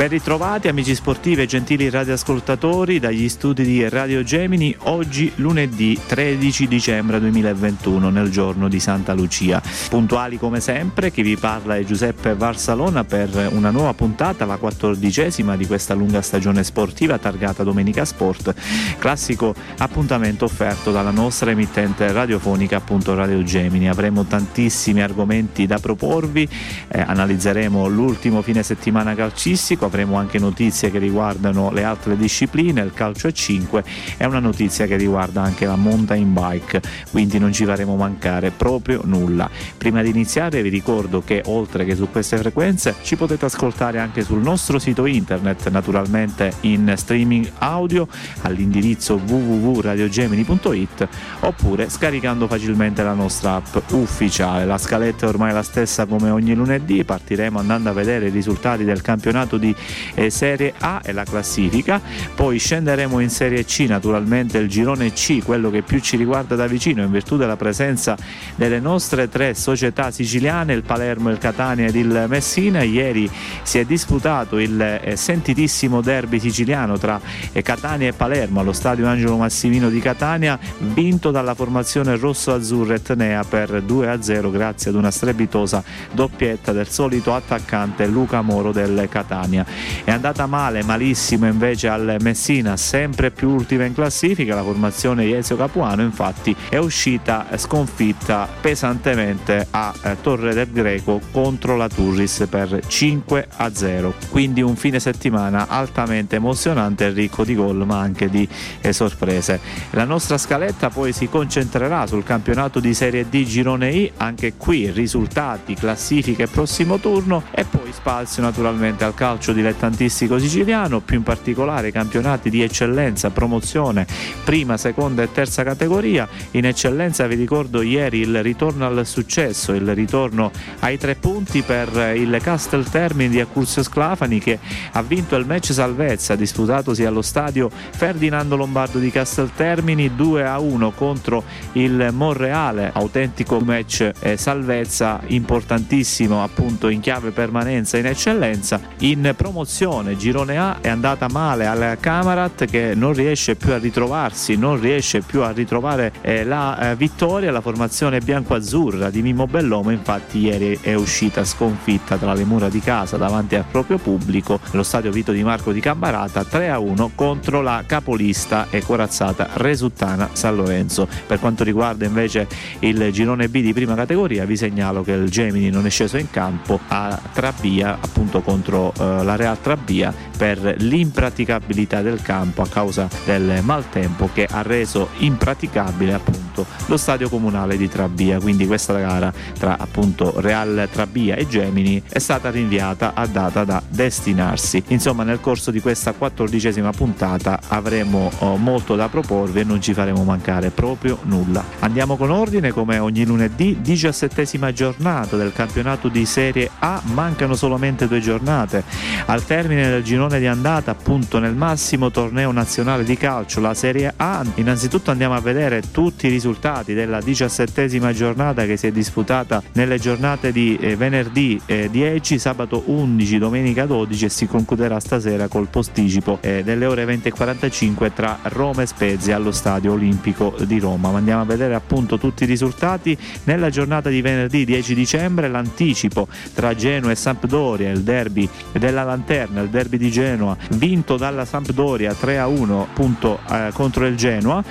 [0.00, 6.66] Ben ritrovati amici sportivi e gentili radioascoltatori dagli studi di Radio Gemini, oggi lunedì 13
[6.66, 9.60] dicembre 2021 nel giorno di Santa Lucia.
[9.90, 15.54] Puntuali come sempre, chi vi parla è Giuseppe Varsalona per una nuova puntata, la quattordicesima
[15.54, 18.54] di questa lunga stagione sportiva targata Domenica Sport,
[18.98, 23.90] classico appuntamento offerto dalla nostra emittente radiofonica appunto Radio Gemini.
[23.90, 26.48] Avremo tantissimi argomenti da proporvi,
[26.88, 32.92] eh, analizzeremo l'ultimo fine settimana calcistico avremo anche notizie che riguardano le altre discipline, il
[32.94, 33.84] calcio a 5
[34.16, 39.00] e una notizia che riguarda anche la mountain bike, quindi non ci faremo mancare proprio
[39.04, 39.50] nulla.
[39.76, 44.22] Prima di iniziare vi ricordo che oltre che su queste frequenze ci potete ascoltare anche
[44.22, 48.06] sul nostro sito internet, naturalmente in streaming audio
[48.42, 51.08] all'indirizzo www.radiogemini.it
[51.40, 54.64] oppure scaricando facilmente la nostra app ufficiale.
[54.64, 58.84] La scaletta è ormai la stessa come ogni lunedì, partiremo andando a vedere i risultati
[58.84, 59.74] del campionato di
[60.14, 62.00] eh, Serie A e la classifica,
[62.34, 66.66] poi scenderemo in Serie C, naturalmente il girone C, quello che più ci riguarda da
[66.66, 68.16] vicino in virtù della presenza
[68.54, 72.82] delle nostre tre società siciliane, il Palermo, il Catania ed il Messina.
[72.82, 73.30] Ieri
[73.62, 77.20] si è disputato il eh, sentitissimo derby siciliano tra
[77.52, 83.44] eh, Catania e Palermo allo stadio Angelo Massimino di Catania, vinto dalla formazione rosso-azzurra etnea
[83.44, 89.59] per 2-0 grazie ad una strepitosa doppietta del solito attaccante Luca Moro del Catania.
[89.60, 89.66] Bologna.
[90.04, 95.56] È andata male, malissimo invece al Messina, sempre più ultima in classifica, la formazione Iezio
[95.56, 102.80] Capuano infatti è uscita sconfitta pesantemente a eh, Torre del Greco contro la Turris per
[102.86, 104.14] 5 a 0.
[104.30, 108.48] Quindi un fine settimana altamente emozionante e ricco di gol ma anche di
[108.80, 109.60] eh, sorprese.
[109.90, 114.90] La nostra scaletta poi si concentrerà sul campionato di Serie D Girone I, anche qui
[114.90, 121.22] risultati, classifiche prossimo turno e poi spazio naturalmente al calcio calcio dilettantistico siciliano, più in
[121.22, 124.06] particolare campionati di eccellenza, promozione,
[124.44, 126.28] prima, seconda e terza categoria.
[126.52, 130.50] In eccellenza vi ricordo ieri il ritorno al successo, il ritorno
[130.80, 134.58] ai tre punti per il Castel Termini di Accursio Sclafani che
[134.92, 140.58] ha vinto il match salvezza disputatosi allo stadio Ferdinando Lombardo di Castel Termini 2 a
[140.58, 148.80] 1 contro il Monreale, autentico match eh, salvezza importantissimo appunto in chiave permanenza in eccellenza.
[148.98, 154.54] In promozione, girone A è andata male al Camarat che non riesce più a ritrovarsi,
[154.56, 159.92] non riesce più a ritrovare eh, la eh, vittoria, la formazione bianco-azzurra di Mimmo Bellomo
[159.92, 164.82] infatti ieri è uscita sconfitta tra le mura di casa davanti al proprio pubblico, lo
[164.82, 171.08] stadio Vito di Marco di Cambarata 3-1 contro la capolista e corazzata Resuttana San Lorenzo.
[171.26, 172.46] Per quanto riguarda invece
[172.80, 176.28] il girone B di prima categoria vi segnalo che il Gemini non è sceso in
[176.30, 183.08] campo a Trabia appunto contro eh, la Real Trabbia per l'impraticabilità del campo a causa
[183.24, 188.38] del maltempo che ha reso impraticabile appunto lo stadio comunale di Trabbia.
[188.40, 193.82] Quindi questa gara tra appunto Real Trabbia e Gemini è stata rinviata a data da
[193.88, 194.82] destinarsi.
[194.88, 199.94] Insomma, nel corso di questa quattordicesima puntata avremo oh, molto da proporvi e non ci
[199.94, 201.64] faremo mancare proprio nulla.
[201.80, 208.08] Andiamo con ordine come ogni lunedì, diciassettesima giornata del campionato di Serie A, mancano solamente
[208.08, 208.84] due giornate
[209.26, 214.12] al termine del girone di andata, appunto nel massimo torneo nazionale di calcio, la Serie
[214.16, 219.62] A, innanzitutto andiamo a vedere tutti i risultati della diciassettesima giornata che si è disputata
[219.72, 225.48] nelle giornate di eh, venerdì eh, 10, sabato 11, domenica 12 e si concluderà stasera
[225.48, 230.54] col posticipo eh, delle ore 20 e 45 tra Roma e Spezia allo Stadio Olimpico
[230.64, 231.10] di Roma.
[231.10, 236.28] Ma andiamo a vedere appunto tutti i risultati nella giornata di venerdì 10 dicembre, l'anticipo
[236.54, 241.44] tra Genoa e Sampdoria, il derby della la lanterna, il derby di Genoa, vinto dalla
[241.44, 244.62] Sampdoria 3 a 1 appunto, eh, contro il Genoa.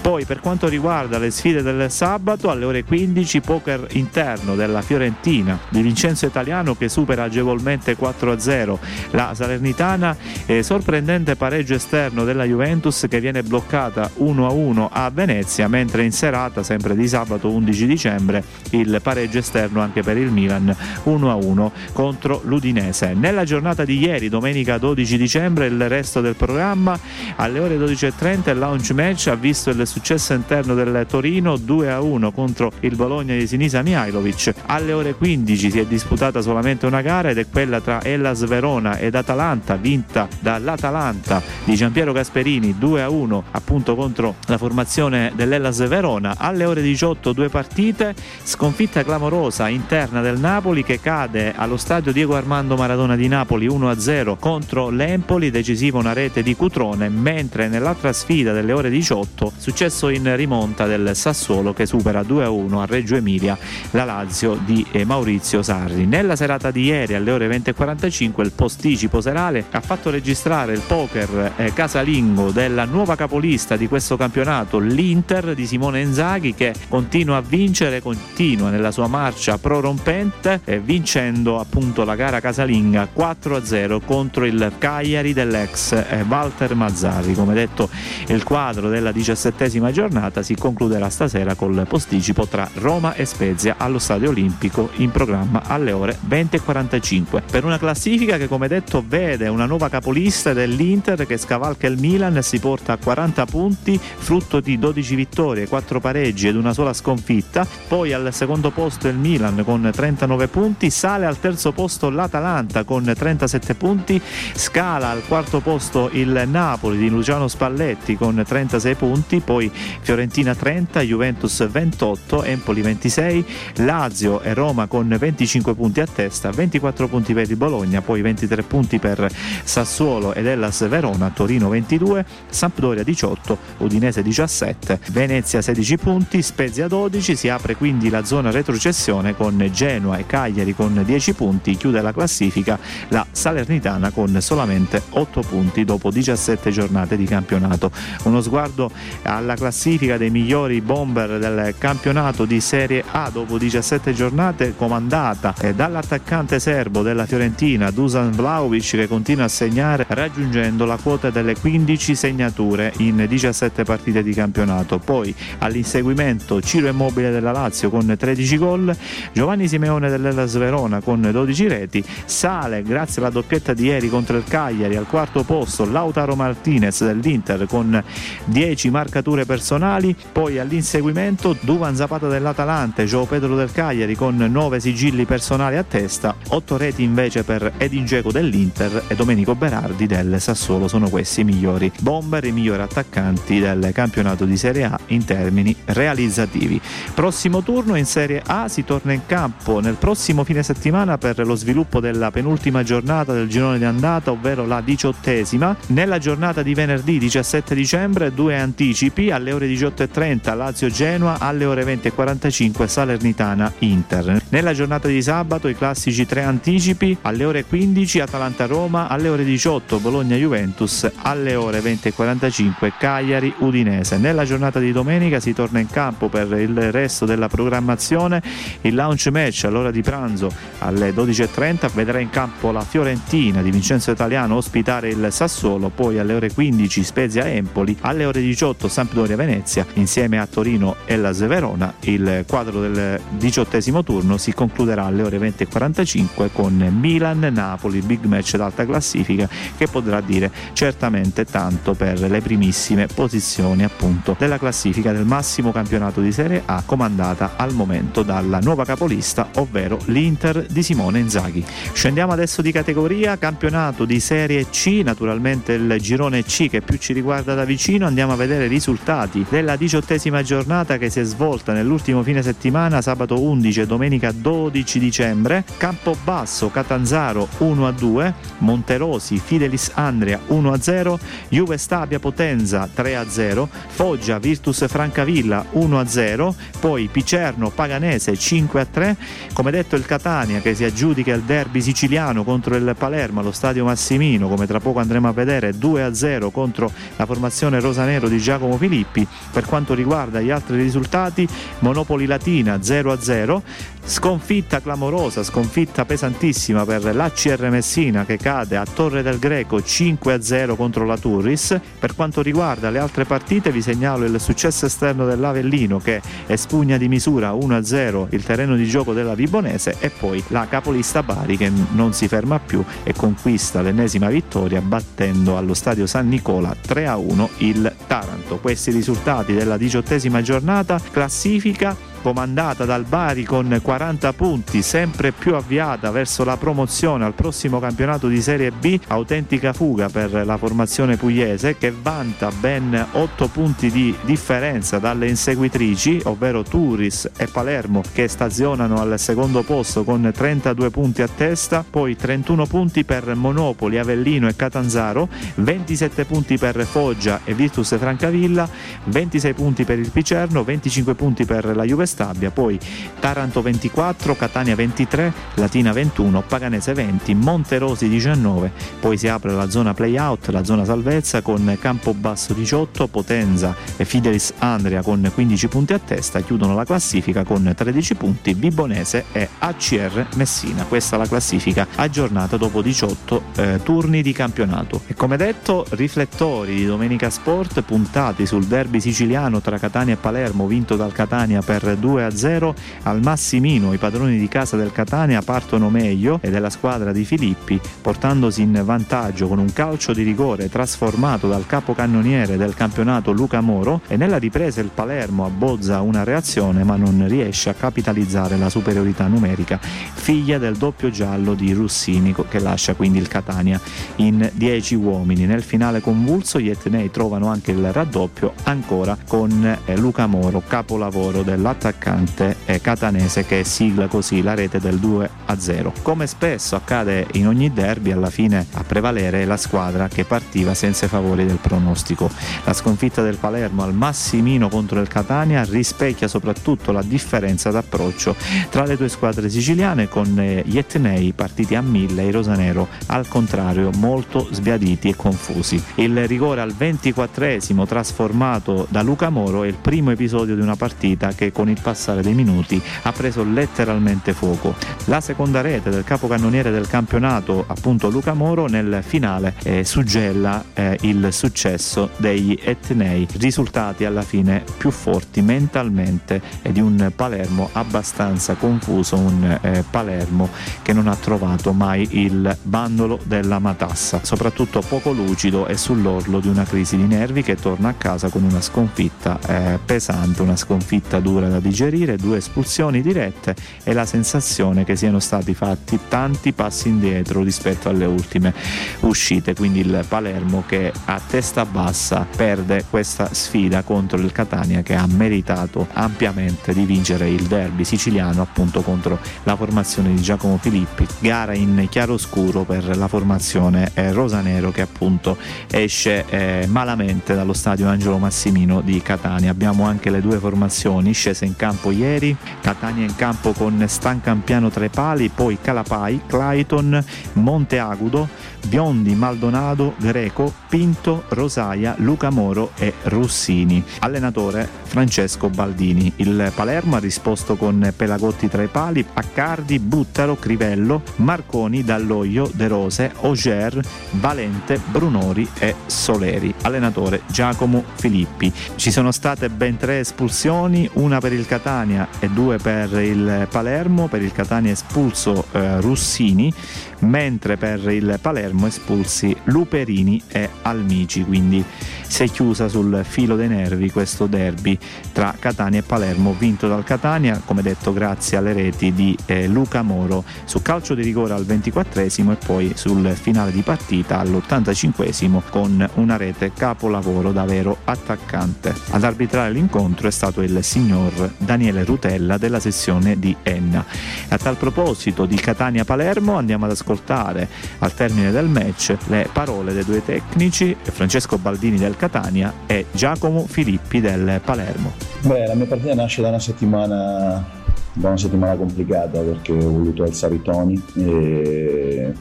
[0.00, 5.58] Poi per quanto riguarda le sfide del sabato, alle ore 15 poker interno della Fiorentina
[5.68, 8.78] di Vincenzo Italiano che supera agevolmente 4 a 0
[9.10, 10.16] la Salernitana,
[10.46, 16.04] eh, sorprendente pareggio esterno della Juventus che viene bloccata 1 a 1 a Venezia, mentre
[16.04, 21.30] in serata, sempre di sabato 11 dicembre, il pareggio esterno anche per il Milan 1
[21.30, 23.14] a 1 contro l'Udinese.
[23.14, 26.98] Nella giornata giornata di ieri, domenica 12 dicembre, il resto del programma
[27.36, 32.70] alle ore 12.30 il launch match ha visto il successo interno del Torino 2-1 contro
[32.80, 34.52] il Bologna di Sinisa Mihailovic.
[34.66, 38.98] Alle ore 15 si è disputata solamente una gara ed è quella tra Hellas Verona
[38.98, 46.34] ed Atalanta, vinta dall'Atalanta di Giampiero Gasperini 2-1 appunto contro la formazione dell'Hellas Verona.
[46.36, 52.36] Alle ore 18 due partite, sconfitta clamorosa interna del Napoli che cade allo stadio Diego
[52.36, 58.52] Armando Maradona di Napoli 1-0 contro l'Empoli, decisiva una rete di Cutrone, mentre nell'altra sfida
[58.52, 63.56] delle ore 18 successo in rimonta del Sassuolo che supera 2-1 a Reggio Emilia
[63.92, 66.06] la Lazio di eh, Maurizio Sarri.
[66.06, 71.52] Nella serata di ieri alle ore 20.45 il posticipo serale ha fatto registrare il poker
[71.56, 77.42] eh, casalingo della nuova capolista di questo campionato, l'Inter di Simone Inzaghi che continua a
[77.42, 83.67] vincere, continua nella sua marcia prorompente, eh, vincendo appunto la gara casalinga 4-0
[84.04, 87.34] contro il Cagliari dell'ex eh, Walter Mazzarri.
[87.34, 87.90] Come detto
[88.28, 93.98] il quadro della diciassettesima giornata si concluderà stasera col posticipo tra Roma e Spezia allo
[93.98, 99.66] Stadio Olimpico in programma alle ore 20.45 per una classifica che come detto vede una
[99.66, 104.78] nuova capolista dell'Inter che scavalca il Milan e si porta a 40 punti frutto di
[104.78, 109.90] 12 vittorie, 4 pareggi ed una sola sconfitta poi al secondo posto il Milan con
[109.92, 113.12] 39 punti sale al terzo posto l'Atalanta con
[113.48, 114.20] 37 punti.
[114.54, 121.00] Scala al quarto posto il Napoli di Luciano Spalletti con 36 punti poi Fiorentina 30
[121.00, 123.44] Juventus 28 Empoli 26
[123.76, 128.62] Lazio e Roma con 25 punti a testa 24 punti per il Bologna poi 23
[128.62, 129.28] punti per
[129.64, 137.36] Sassuolo ed Hellas Verona Torino 22 Sampdoria 18 Udinese 17 Venezia 16 punti Spezia 12
[137.36, 142.12] si apre quindi la zona retrocessione con Genoa e Cagliari con 10 punti chiude la
[142.12, 142.78] classifica
[143.08, 147.92] la Salernitana con solamente 8 punti dopo 17 giornate di campionato
[148.24, 148.90] uno sguardo
[149.22, 155.72] alla classifica dei migliori bomber del campionato di Serie A dopo 17 giornate comandata eh,
[155.72, 162.16] dall'attaccante serbo della Fiorentina Dusan Vlaovic che continua a segnare raggiungendo la quota delle 15
[162.16, 164.98] segnature in 17 partite di campionato.
[164.98, 168.96] Poi all'inseguimento Ciro Immobile della Lazio con 13 gol,
[169.32, 174.44] Giovanni Simeone dell'Ellas Verona con 12 reti, sale grazie alla doppietta di ieri contro il
[174.44, 178.02] Cagliari al quarto posto Lautaro Martinez dell'Inter con
[178.44, 185.24] 10 marcature personali, poi all'inseguimento Duvan Zapata dell'Atalanta Gio Pedro del Cagliari con 9 sigilli
[185.24, 190.88] personali a testa, 8 reti invece per Edin Dzeko dell'Inter e Domenico Berardi del Sassuolo
[190.88, 195.74] sono questi i migliori bomber, i migliori attaccanti del campionato di Serie A in termini
[195.86, 196.80] realizzativi.
[197.14, 201.54] Prossimo turno in Serie A si torna in campo nel prossimo fine settimana per lo
[201.54, 205.76] sviluppo della penultima giornata del girone di andata, ovvero la diciottesima.
[205.88, 212.86] Nella giornata di venerdì 17 dicembre due anticipi alle ore 18.30 Lazio-Genoa, alle ore 20.45
[212.86, 214.42] Salernitana-Inter.
[214.50, 219.98] Nella giornata di sabato i classici tre anticipi alle ore 15 Atalanta-Roma, alle ore 18
[219.98, 224.16] Bologna-Juventus, alle ore 20.45 Cagliari-Udinese.
[224.18, 228.42] Nella giornata di domenica si torna in campo per il resto della programmazione.
[228.82, 234.10] Il launch match all'ora di pranzo alle 12.30 vedrà in campo la Fiorentina di Vincenzo
[234.10, 240.46] Italiano ospitare il Sassuolo, poi alle ore 15 Spezia-Empoli, alle ore 18 Sampdoria-Venezia insieme a
[240.46, 241.94] Torino e la Verona.
[242.00, 248.84] Il quadro del diciottesimo turno si concluderà alle ore 20.45 con Milan-Napoli, big match d'alta
[248.84, 255.72] classifica che potrà dire certamente tanto per le primissime posizioni appunto della classifica del massimo
[255.72, 261.64] campionato di Serie A comandata al momento dalla nuova capolista ovvero l'Inter di Simone Inzaghi.
[261.92, 262.96] Scendiamo adesso di categoria,
[263.38, 268.32] campionato di Serie C, naturalmente il girone C che più ci riguarda da vicino, andiamo
[268.32, 273.40] a vedere i risultati della diciottesima giornata che si è svolta nell'ultimo fine settimana, sabato
[273.40, 281.18] 11 e domenica 12 dicembre, Campobasso, Catanzaro 1-2, Monterosi, Fidelis Andrea 1-0,
[281.50, 289.14] Juve Stabia Potenza 3-0, Foggia Virtus Francavilla 1-0, poi Picerno Paganese 5-3,
[289.52, 293.84] come detto il Catania che si aggiudica il derby siciliano contro il Palermo allo stadio
[293.84, 299.26] Massimino, come tra poco andremo a vedere 2-0 contro la formazione rosanero di Giacomo Filippi.
[299.52, 301.48] Per quanto riguarda gli altri risultati,
[301.80, 303.62] Monopoli Latina 0-0,
[304.08, 311.04] Sconfitta clamorosa, sconfitta pesantissima per l'ACR Messina che cade a Torre del Greco 5-0 contro
[311.04, 311.78] la Turris.
[311.98, 317.06] Per quanto riguarda le altre partite vi segnalo il successo esterno dell'Avellino che espugna di
[317.06, 322.14] misura 1-0 il terreno di gioco della Vibonese e poi la capolista Bari che non
[322.14, 328.58] si ferma più e conquista l'ennesima vittoria battendo allo stadio San Nicola 3-1 il Taranto.
[328.58, 336.10] Questi risultati della diciottesima giornata, classifica comandata dal Bari con 40 punti, sempre più avviata
[336.10, 341.76] verso la promozione al prossimo campionato di Serie B, autentica fuga per la formazione pugliese
[341.76, 349.00] che vanta ben 8 punti di differenza dalle inseguitrici, ovvero Turis e Palermo che stazionano
[349.00, 354.56] al secondo posto con 32 punti a testa, poi 31 punti per Monopoli, Avellino e
[354.56, 358.68] Catanzaro, 27 punti per Foggia e Virtus Francavilla,
[359.04, 362.78] 26 punti per il Picerno, 25 punti per la Juve Stabia, poi
[363.20, 369.94] Taranto 24, Catania 23, Latina 21, Paganese 20, Monterosi 19, poi si apre la zona
[369.94, 375.98] playout, la zona salvezza con Campobasso 18, Potenza e Fidelis Andria con 15 punti a
[375.98, 380.84] testa, chiudono la classifica con 13 punti Bibonese e ACR Messina.
[380.84, 385.02] Questa è la classifica aggiornata dopo 18 eh, turni di campionato.
[385.06, 390.66] E come detto, riflettori di Domenica Sport puntati sul derby siciliano tra Catania e Palermo
[390.66, 393.92] vinto dal Catania per 2 a 0 al Massimino.
[393.92, 398.80] I padroni di casa del Catania partono meglio e della squadra di Filippi, portandosi in
[398.84, 404.38] vantaggio con un calcio di rigore trasformato dal capocannoniere del campionato Luca Moro e nella
[404.38, 410.58] ripresa il Palermo abbozza una reazione ma non riesce a capitalizzare la superiorità numerica, figlia
[410.58, 413.80] del doppio giallo di Russini che lascia quindi il Catania
[414.16, 415.46] in 10 uomini.
[415.46, 421.42] Nel finale convulso gli etnei trovano anche il raddoppio ancora con eh, Luca Moro, capolavoro
[421.42, 425.92] dell'attaccante attaccante catanese che sigla così la rete del 2 a 0.
[426.02, 430.74] Come spesso accade in ogni derby, alla fine a prevalere è la squadra che partiva
[430.74, 432.30] senza i favori del pronostico.
[432.64, 438.36] La sconfitta del Palermo al Massimino contro il Catania rispecchia soprattutto la differenza d'approccio
[438.70, 440.26] tra le due squadre siciliane con
[440.64, 445.82] gli etnei partiti a mille e i rosanero al contrario molto sbiaditi e confusi.
[445.96, 451.32] Il rigore al 24esimo trasformato da Luca Moro è il primo episodio di una partita
[451.32, 454.74] che con il il passare dei minuti ha preso letteralmente fuoco.
[455.04, 460.98] La seconda rete del capocannoniere del campionato, appunto Luca Moro, nel finale eh, suggella eh,
[461.02, 468.54] il successo degli etnei, risultati alla fine più forti mentalmente e di un Palermo abbastanza
[468.54, 470.48] confuso, un eh, Palermo
[470.82, 476.48] che non ha trovato mai il bandolo della matassa, soprattutto poco lucido e sull'orlo di
[476.48, 481.20] una crisi di nervi che torna a casa con una sconfitta eh, pesante, una sconfitta
[481.20, 486.88] dura da digerire, due espulsioni dirette e la sensazione che siano stati fatti tanti passi
[486.88, 488.54] indietro rispetto alle ultime
[489.00, 494.94] uscite, quindi il Palermo che a testa bassa perde questa sfida contro il Catania che
[494.94, 501.06] ha meritato ampiamente di vincere il derby siciliano appunto contro la formazione di Giacomo Filippi,
[501.18, 505.36] gara in chiaroscuro per la formazione eh, rosanero che appunto
[505.70, 509.50] esce eh, malamente dallo stadio Angelo Massimino di Catania.
[509.50, 514.84] Abbiamo anche le due formazioni scese in campo ieri, Catania in campo con Stancampiano tra
[514.84, 518.28] i pali, poi Calapai, Clayton, Monteagudo,
[518.66, 523.82] Biondi, Maldonado, Greco, Pinto, Rosaia, Luca Moro e Russini.
[524.00, 526.12] Allenatore Francesco Baldini.
[526.16, 532.68] Il Palermo ha risposto con Pelagotti tra i pali, Accardi, Buttaro, Crivello, Marconi, Dalloio, De
[532.68, 533.80] Rose, Auger,
[534.12, 536.54] Valente, Brunori e Soleri.
[536.62, 538.52] Allenatore Giacomo Filippi.
[538.76, 544.08] Ci sono state ben tre espulsioni, una per il Catania e due per il Palermo.
[544.08, 546.52] Per il Catania espulso eh, Russini,
[547.00, 551.64] mentre per il Palermo espulsi Luperini e Almici, quindi
[552.08, 554.76] si è chiusa sul filo dei nervi questo derby
[555.12, 559.82] tra Catania e Palermo, vinto dal Catania, come detto grazie alle reti di eh, Luca
[559.82, 565.88] Moro su calcio di rigore al 24esimo e poi sul finale di partita all'85esimo con
[565.94, 568.74] una rete capolavoro da vero attaccante.
[568.90, 573.84] Ad arbitrare l'incontro è stato il signor Daniele Rutella della sessione di Enna.
[574.28, 577.48] A tal proposito di Catania-Palermo andiamo ad ascoltare
[577.78, 583.46] al termine del match le parole dei due tecnici, Francesco Baldini del Catania e Giacomo
[583.46, 584.92] Filippi del Palermo.
[585.22, 587.44] Beh, la mia partita nasce da una settimana,
[587.92, 592.12] da una settimana complicata perché ho voluto alzare i toni e,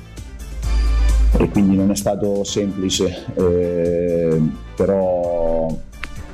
[1.38, 4.42] e quindi non è stato semplice, eh,
[4.76, 5.68] però,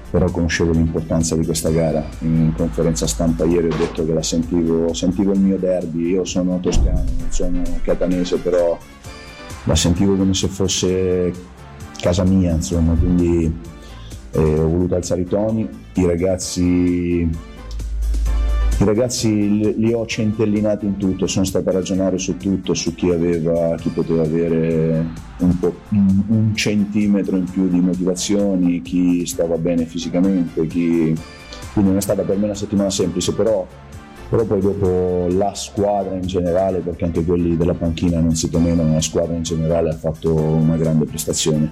[0.09, 2.03] però conoscevo l'importanza di questa gara.
[2.19, 6.59] In conferenza stampa ieri ho detto che la sentivo, sentivo il mio derby, io sono
[6.59, 8.77] toscano, non sono catanese, però
[9.65, 11.31] la sentivo come se fosse
[12.03, 13.49] casa mia, insomma, quindi
[14.31, 17.29] eh, ho voluto alzare i toni, i ragazzi
[18.79, 23.11] I ragazzi li ho centellinati in tutto, sono stato a ragionare su tutto, su chi
[23.11, 25.05] aveva, chi poteva avere
[25.39, 25.55] un,
[26.27, 31.15] un centimetro in più di motivazioni, chi stava bene fisicamente, chi...
[31.71, 33.65] quindi non è stata per me una settimana semplice, però
[34.33, 38.93] però poi dopo la squadra in generale, perché anche quelli della panchina non si temevano,
[38.93, 41.71] la squadra in generale ha fatto una grande prestazione.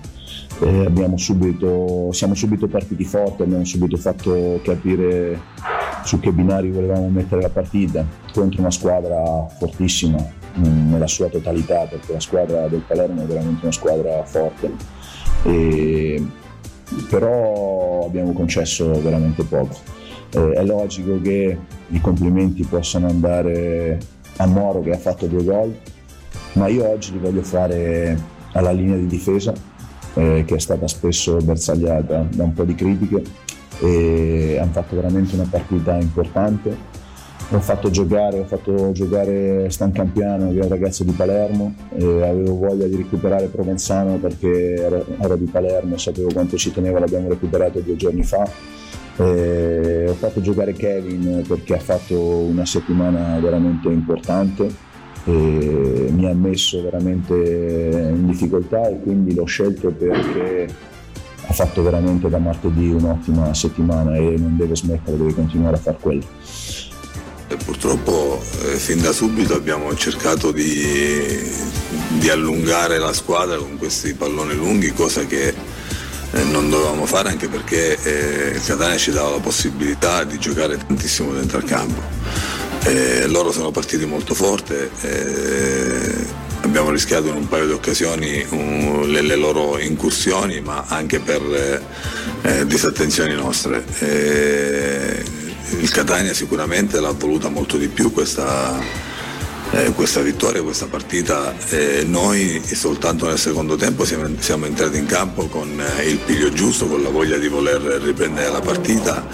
[1.15, 5.39] Subito, siamo subito partiti forti, abbiamo subito fatto capire
[6.03, 10.24] su che binari volevamo mettere la partita contro una squadra fortissima
[10.60, 14.72] mm, nella sua totalità, perché la squadra del Palermo è veramente una squadra forte.
[15.46, 16.24] E,
[17.10, 20.00] però abbiamo concesso veramente poco
[20.34, 21.58] eh, è logico che
[21.88, 24.00] i complimenti possano andare
[24.38, 25.76] a Moro che ha fatto due gol,
[26.54, 28.18] ma io oggi li voglio fare
[28.54, 29.54] alla linea di difesa
[30.14, 33.24] eh, che è stata spesso bersagliata da un po' di critiche
[33.80, 37.00] e hanno fatto veramente una partita importante.
[37.53, 42.03] Ho fatto giocare, ho fatto giocare Stan Campiano che è un ragazzo di Palermo e
[42.24, 47.00] avevo voglia di recuperare Provenzano perché ero, ero di Palermo e sapevo quanto ci teneva,
[47.00, 48.50] l'abbiamo recuperato due giorni fa
[49.17, 54.89] eh, ho fatto giocare Kevin perché ha fatto una settimana veramente importante
[55.25, 60.67] e mi ha messo veramente in difficoltà e quindi l'ho scelto perché
[61.46, 65.98] ha fatto veramente da martedì un'ottima settimana e non deve smettere, deve continuare a far
[66.00, 66.24] quello.
[67.51, 71.51] E purtroppo eh, fin da subito abbiamo cercato di,
[72.08, 77.50] di allungare la squadra con questi palloni lunghi, cosa che eh, non dovevamo fare anche
[77.50, 82.01] perché eh, il Catania ci dava la possibilità di giocare tantissimo dentro al campo.
[82.84, 86.25] Eh, loro sono partiti molto forte, eh,
[86.62, 91.81] abbiamo rischiato in un paio di occasioni un, le, le, loro incursioni ma anche per
[92.43, 93.84] eh, disattenzioni nostre.
[95.80, 99.10] Il Catania sicuramente l'ha voluta molto di più questa
[99.74, 101.54] eh, questa vittoria, questa partita.
[101.70, 106.51] Eh, noi soltanto nel secondo tempo siamo, siamo entrati in campo con eh, il piglio
[106.51, 109.25] giusto, con la voglia di voler riprendere la partita.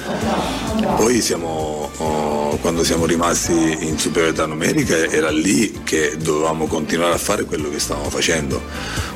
[0.96, 7.18] Poi siamo, oh, quando siamo rimasti in superiorità numerica era lì che dovevamo continuare a
[7.18, 8.62] fare quello che stavamo facendo.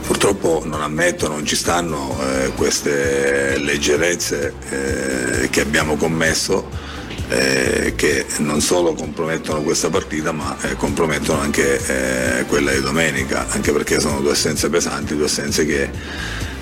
[0.08, 6.90] Purtroppo non ammetto, non ci stanno eh, queste leggerezze eh, che abbiamo commesso
[7.32, 13.46] eh, che non solo compromettono questa partita ma eh, compromettono anche eh, quella di domenica,
[13.50, 15.90] anche perché sono due assenze pesanti, due assenze che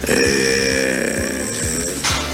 [0.01, 1.47] eh,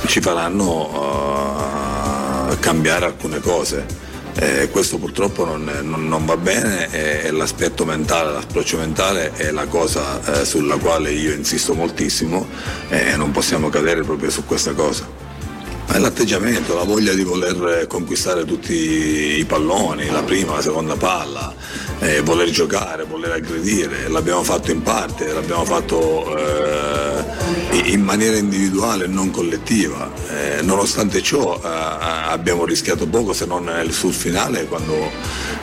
[0.08, 4.04] ci faranno uh, cambiare alcune cose.
[4.38, 9.66] Eh, questo purtroppo non, non, non va bene e, l'aspetto mentale, l'approccio mentale è la
[9.66, 12.46] cosa eh, sulla quale io insisto moltissimo
[12.90, 15.25] e non possiamo cadere proprio su questa cosa.
[15.88, 18.74] È l'atteggiamento, la voglia di voler conquistare tutti
[19.40, 21.54] i palloni, la prima, la seconda palla,
[22.00, 24.10] eh, voler giocare, voler aggredire.
[24.10, 30.12] L'abbiamo fatto in parte, l'abbiamo fatto eh, in maniera individuale e non collettiva.
[30.30, 35.12] Eh, nonostante ciò eh, abbiamo rischiato poco se non sul finale quando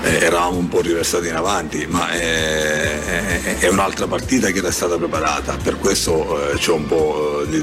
[0.02, 4.96] eh, eravamo un po' riversati in avanti, ma è, è un'altra partita che era stata
[4.96, 6.86] preparata, per questo eh, c'è un,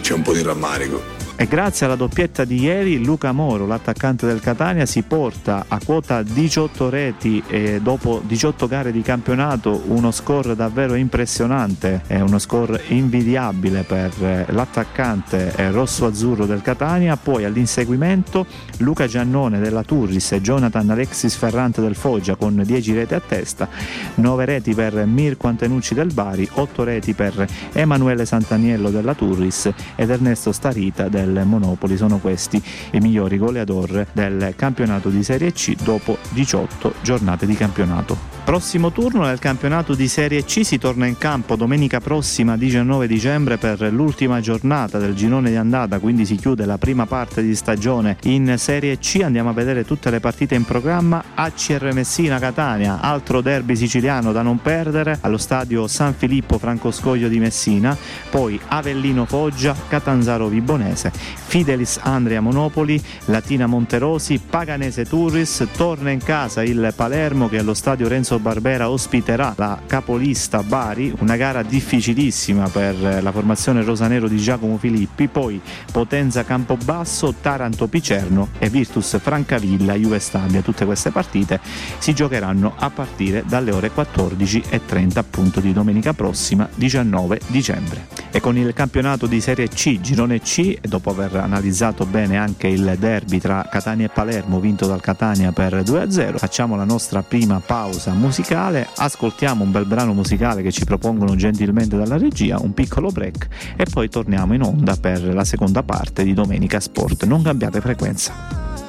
[0.01, 1.18] c'è un po' di rammarico.
[1.41, 6.21] E grazie alla doppietta di ieri Luca Moro, l'attaccante del Catania, si porta a quota
[6.21, 12.83] 18 reti e dopo 18 gare di campionato uno score davvero impressionante, è uno score
[12.89, 17.15] invidiabile per eh, l'attaccante eh, rosso-azzurro del Catania.
[17.15, 18.45] Poi all'inseguimento
[18.79, 23.69] Luca Giannone della Turris e Jonathan Alexis Ferrante del Foggia con 10 reti a testa,
[24.15, 30.09] 9 reti per Mirko Antenucci del Bari, 8 reti per Emanuele Santaniello della Turris ed
[30.09, 31.97] Ernesto Starita del del Monopoli.
[31.97, 32.61] Sono questi
[32.91, 38.38] i migliori goleador del campionato di Serie C dopo 18 giornate di campionato.
[38.43, 43.57] Prossimo turno nel campionato di Serie C si torna in campo domenica prossima 19 dicembre
[43.57, 48.17] per l'ultima giornata del girone di andata, quindi si chiude la prima parte di stagione
[48.23, 49.21] in Serie C.
[49.23, 51.23] Andiamo a vedere tutte le partite in programma.
[51.35, 57.39] ACR Messina Catania, altro derby siciliano da non perdere allo stadio San Filippo Francoscoglio di
[57.39, 57.95] Messina,
[58.31, 66.63] poi Avellino Foggia, Catanzaro Vibonese, Fidelis Andrea Monopoli, Latina Monterosi, Paganese Turris, torna in casa
[66.63, 73.23] il Palermo che allo stadio Renzo Barbera ospiterà la capolista Bari, una gara difficilissima per
[73.23, 75.59] la formazione rosanero di Giacomo Filippi, poi
[75.91, 80.61] Potenza Campobasso, Taranto Picerno e Virtus Francavilla Juve Stabia.
[80.61, 81.59] Tutte queste partite
[81.97, 88.07] si giocheranno a partire dalle ore 14.30 appunto di domenica prossima 19 dicembre.
[88.31, 92.95] E con il campionato di Serie C, Girone C, dopo aver analizzato bene anche il
[92.99, 98.13] derby tra Catania e Palermo vinto dal Catania per 2-0, facciamo la nostra prima pausa
[98.19, 103.47] musicale, ascoltiamo un bel brano musicale che ci propongono gentilmente dalla regia, un piccolo break
[103.75, 107.25] e poi torniamo in onda per la seconda parte di Domenica Sport.
[107.25, 108.88] Non cambiate frequenza.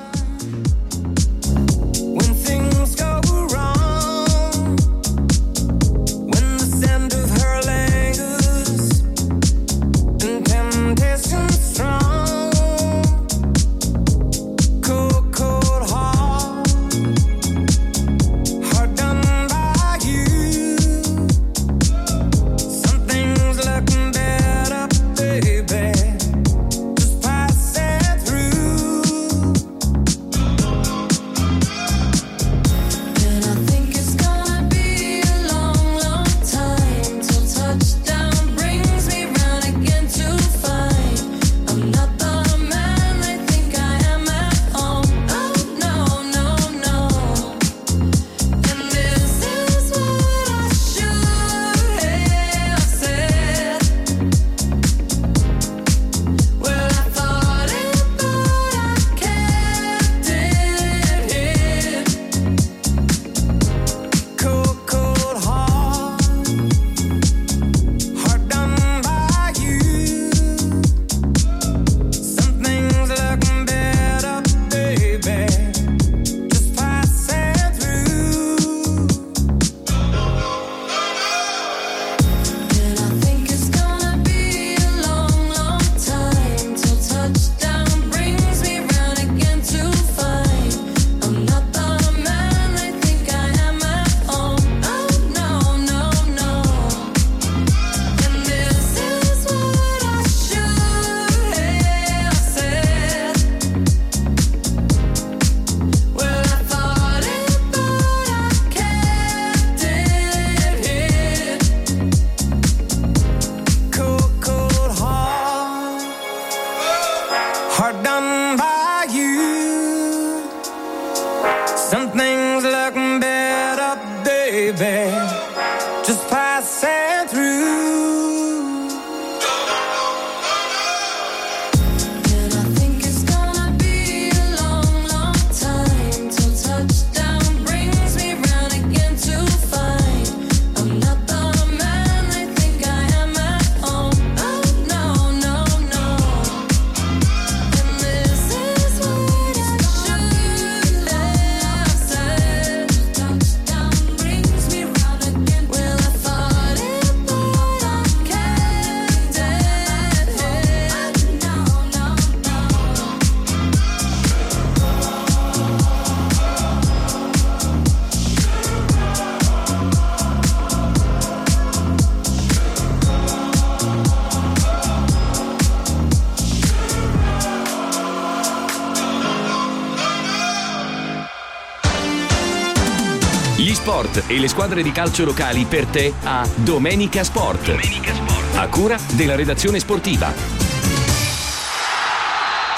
[184.31, 187.67] E le squadre di calcio locali per te a Domenica Sport.
[187.67, 188.57] Domenica Sport.
[188.57, 190.71] A cura della redazione sportiva.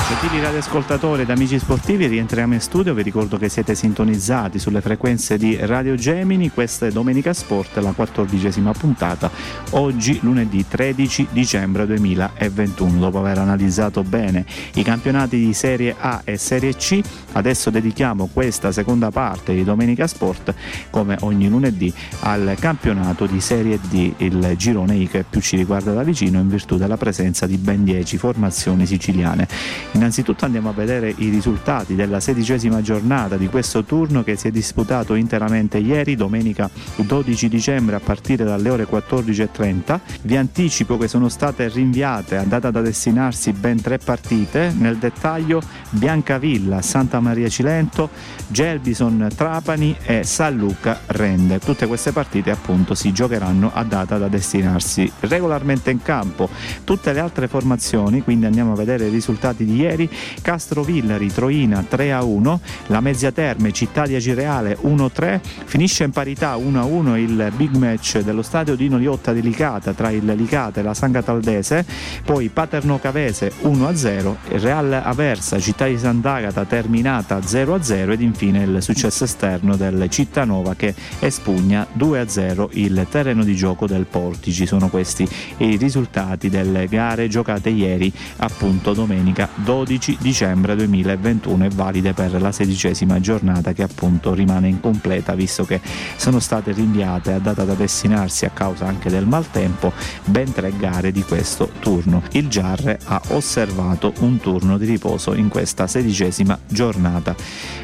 [0.08, 2.92] Gentili radioascoltatori ed amici sportivi, rientriamo in studio.
[2.92, 6.50] Vi ricordo che siete sintonizzati sulle frequenze di Radio Gemini.
[6.50, 9.30] Questa è Domenica Sport, la quattordicesima puntata.
[9.70, 12.98] Oggi, lunedì 13 dicembre 2021.
[12.98, 17.00] Dopo aver analizzato bene i campionati di Serie A e Serie C,
[17.32, 20.54] adesso dedichiamo questa seconda parte di Domenica Sport,
[20.90, 25.92] come ogni lunedì, al campionato di Serie D, il girone I che più ci riguarda
[25.92, 29.48] da vicino in virtù della presenza di ben 10 formazioni siciliane.
[29.92, 34.50] Innanzitutto andiamo a vedere i risultati della sedicesima giornata di questo turno che si è
[34.50, 40.00] disputato interamente ieri, domenica 12 dicembre a partire dalle ore 14.30.
[40.22, 45.62] Vi anticipo che sono state rinviate a data da destinarsi ben tre partite, nel dettaglio
[45.90, 48.10] Biancavilla, Santa Maria Cilento,
[48.48, 51.58] Gelbison Trapani e San Luca Rende.
[51.58, 56.48] Tutte queste partite appunto si giocheranno a data da destinarsi regolarmente in campo.
[56.84, 60.02] Tutte le altre formazioni, quindi andiamo a vedere i risultati di ieri.
[60.02, 67.16] Ieri, Castrovillari Troina 3-1, la Mezzia Terme Città di Agireale 1-3, finisce in parità 1-1
[67.16, 71.12] il big match dello stadio Dino Liotta di Licata tra il Licata e la San
[71.12, 71.84] Cataldese,
[72.24, 79.24] poi Paterno Cavese 1-0, Real Aversa Città di Sant'Agata terminata 0-0 ed infine il successo
[79.24, 84.66] esterno del Cittanova che espugna 2-0 il terreno di gioco del Portici.
[84.66, 92.12] Sono questi i risultati delle gare giocate ieri, appunto domenica 12 dicembre 2021 e valide
[92.12, 95.80] per la sedicesima giornata che appunto rimane incompleta visto che
[96.16, 99.92] sono state rinviate a data da destinarsi a causa anche del maltempo
[100.24, 102.22] ben tre gare di questo turno.
[102.32, 107.01] Il Giarre ha osservato un turno di riposo in questa sedicesima giornata.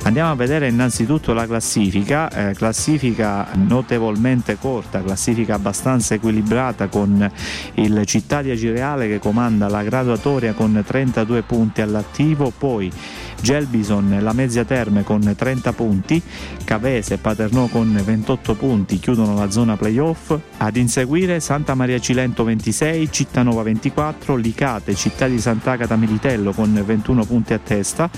[0.03, 7.31] Andiamo a vedere innanzitutto la classifica, eh, classifica notevolmente corta, classifica abbastanza equilibrata con
[7.75, 12.91] il Città di Agireale che comanda la graduatoria con 32 punti all'attivo, poi
[13.41, 16.21] Gelbison la Mezzia Terme con 30 punti,
[16.65, 22.45] Cavese e Paternò con 28 punti chiudono la zona playoff, ad inseguire Santa Maria Cilento
[22.45, 28.11] 26, Cittanova 24, Licate, Città di Sant'Agata Militello con 21 punti a testa,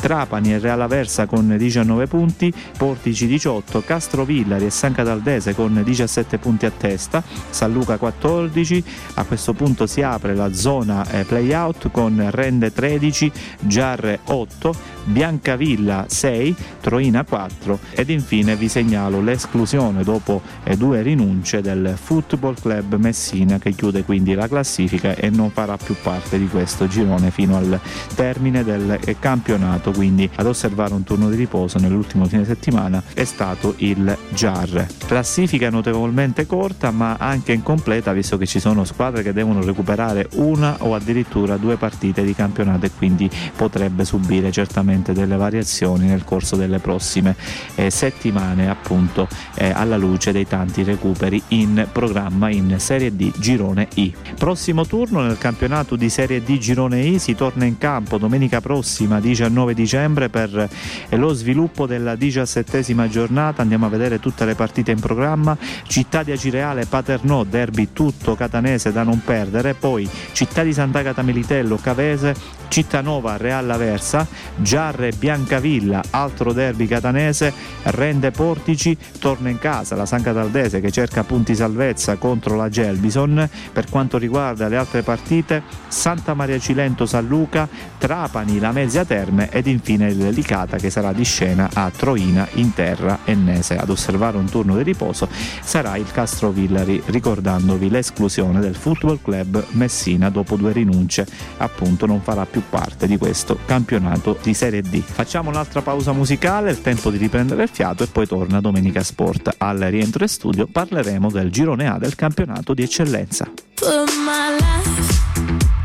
[0.00, 6.38] Trapani e Real Aversa con 19 punti, Portici 18, Castrovillari e San Cataldese con 17
[6.38, 8.84] punti a testa, San Luca 14,
[9.14, 14.74] a questo punto si apre la zona eh, playout con Rende 13, Giarre 8, 8,
[15.04, 22.54] Biancavilla 6, Troina 4 ed infine vi segnalo l'esclusione dopo eh, due rinunce del Football
[22.60, 27.30] Club Messina che chiude quindi la classifica e non farà più parte di questo girone
[27.30, 27.78] fino al
[28.16, 33.24] termine del eh, campionato, quindi ad osservare un turno di riposo nell'ultimo fine settimana è
[33.24, 34.86] stato il Jar.
[35.06, 40.78] Classifica notevolmente corta ma anche incompleta visto che ci sono squadre che devono recuperare una
[40.80, 46.56] o addirittura due partite di campionato e quindi potrebbe subire certamente delle variazioni nel corso
[46.56, 47.36] delle prossime
[47.74, 53.86] eh, settimane appunto eh, alla luce dei tanti recuperi in programma in Serie D Girone
[53.96, 54.14] I.
[54.38, 59.20] Prossimo turno nel campionato di Serie D Girone I si torna in campo domenica prossima
[59.20, 60.70] 19 dicembre per
[61.10, 63.60] eh, lo sviluppo della diciassettesima giornata.
[63.60, 65.54] Andiamo a vedere tutte le partite in programma.
[65.86, 69.74] Città di Acireale Paternò derby tutto catanese da non perdere.
[69.74, 77.52] Poi Città di Sant'Agata Militello Cavese Cittanova Real Aversa Giarre Biancavilla, altro derby catanese,
[77.84, 83.48] rende Portici, torna in casa la San Cataldese che cerca punti salvezza contro la Gelbison.
[83.72, 89.50] Per quanto riguarda le altre partite, Santa Maria Cilento San Luca, Trapani la Mezzia Terme
[89.50, 93.76] ed infine il Licata che sarà di scena a Troina in terra ennese.
[93.76, 95.28] Ad osservare un turno di riposo
[95.62, 101.26] sarà il Castrovillari ricordandovi l'esclusione del Football Club Messina dopo due rinunce,
[101.58, 105.00] appunto non farà più parte di questo campionato di Serie D.
[105.00, 109.54] Facciamo un'altra pausa musicale, il tempo di riprendere il fiato e poi torna Domenica Sport.
[109.58, 113.50] Al rientro in studio parleremo del girone A del campionato di eccellenza.
[113.74, 115.24] Put my life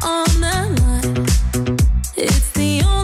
[0.04, 1.26] on the line.
[2.16, 3.01] It's the only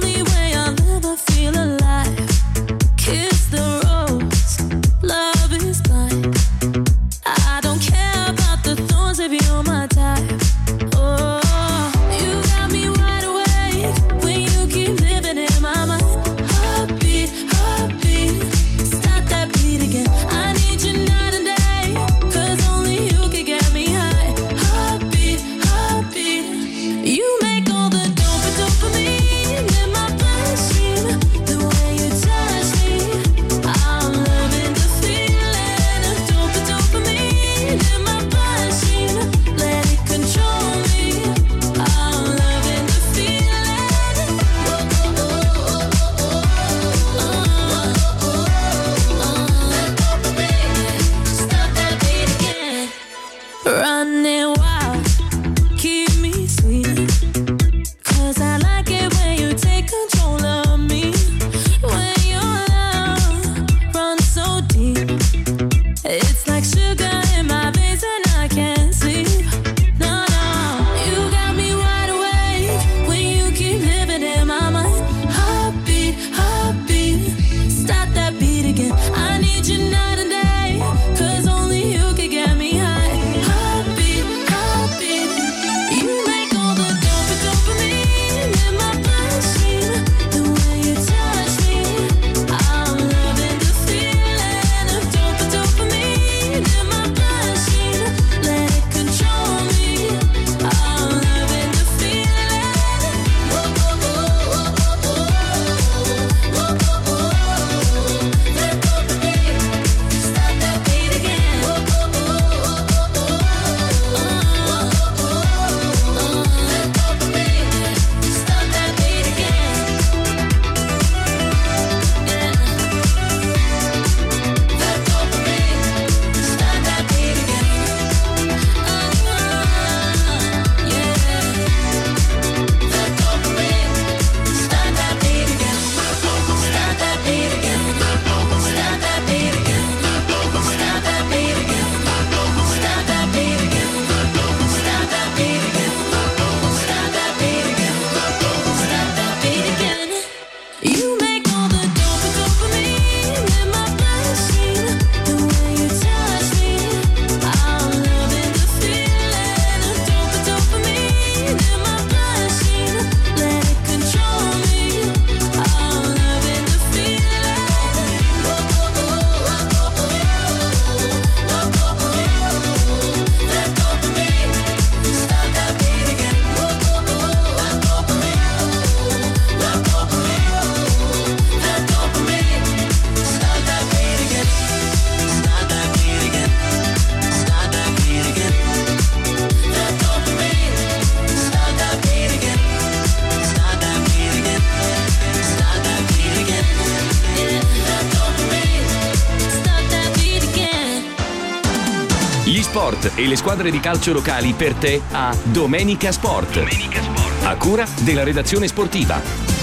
[203.17, 206.53] e le squadre di calcio locali per te a Domenica Sport.
[206.53, 207.43] Domenica Sport.
[207.45, 209.55] A cura della redazione sportiva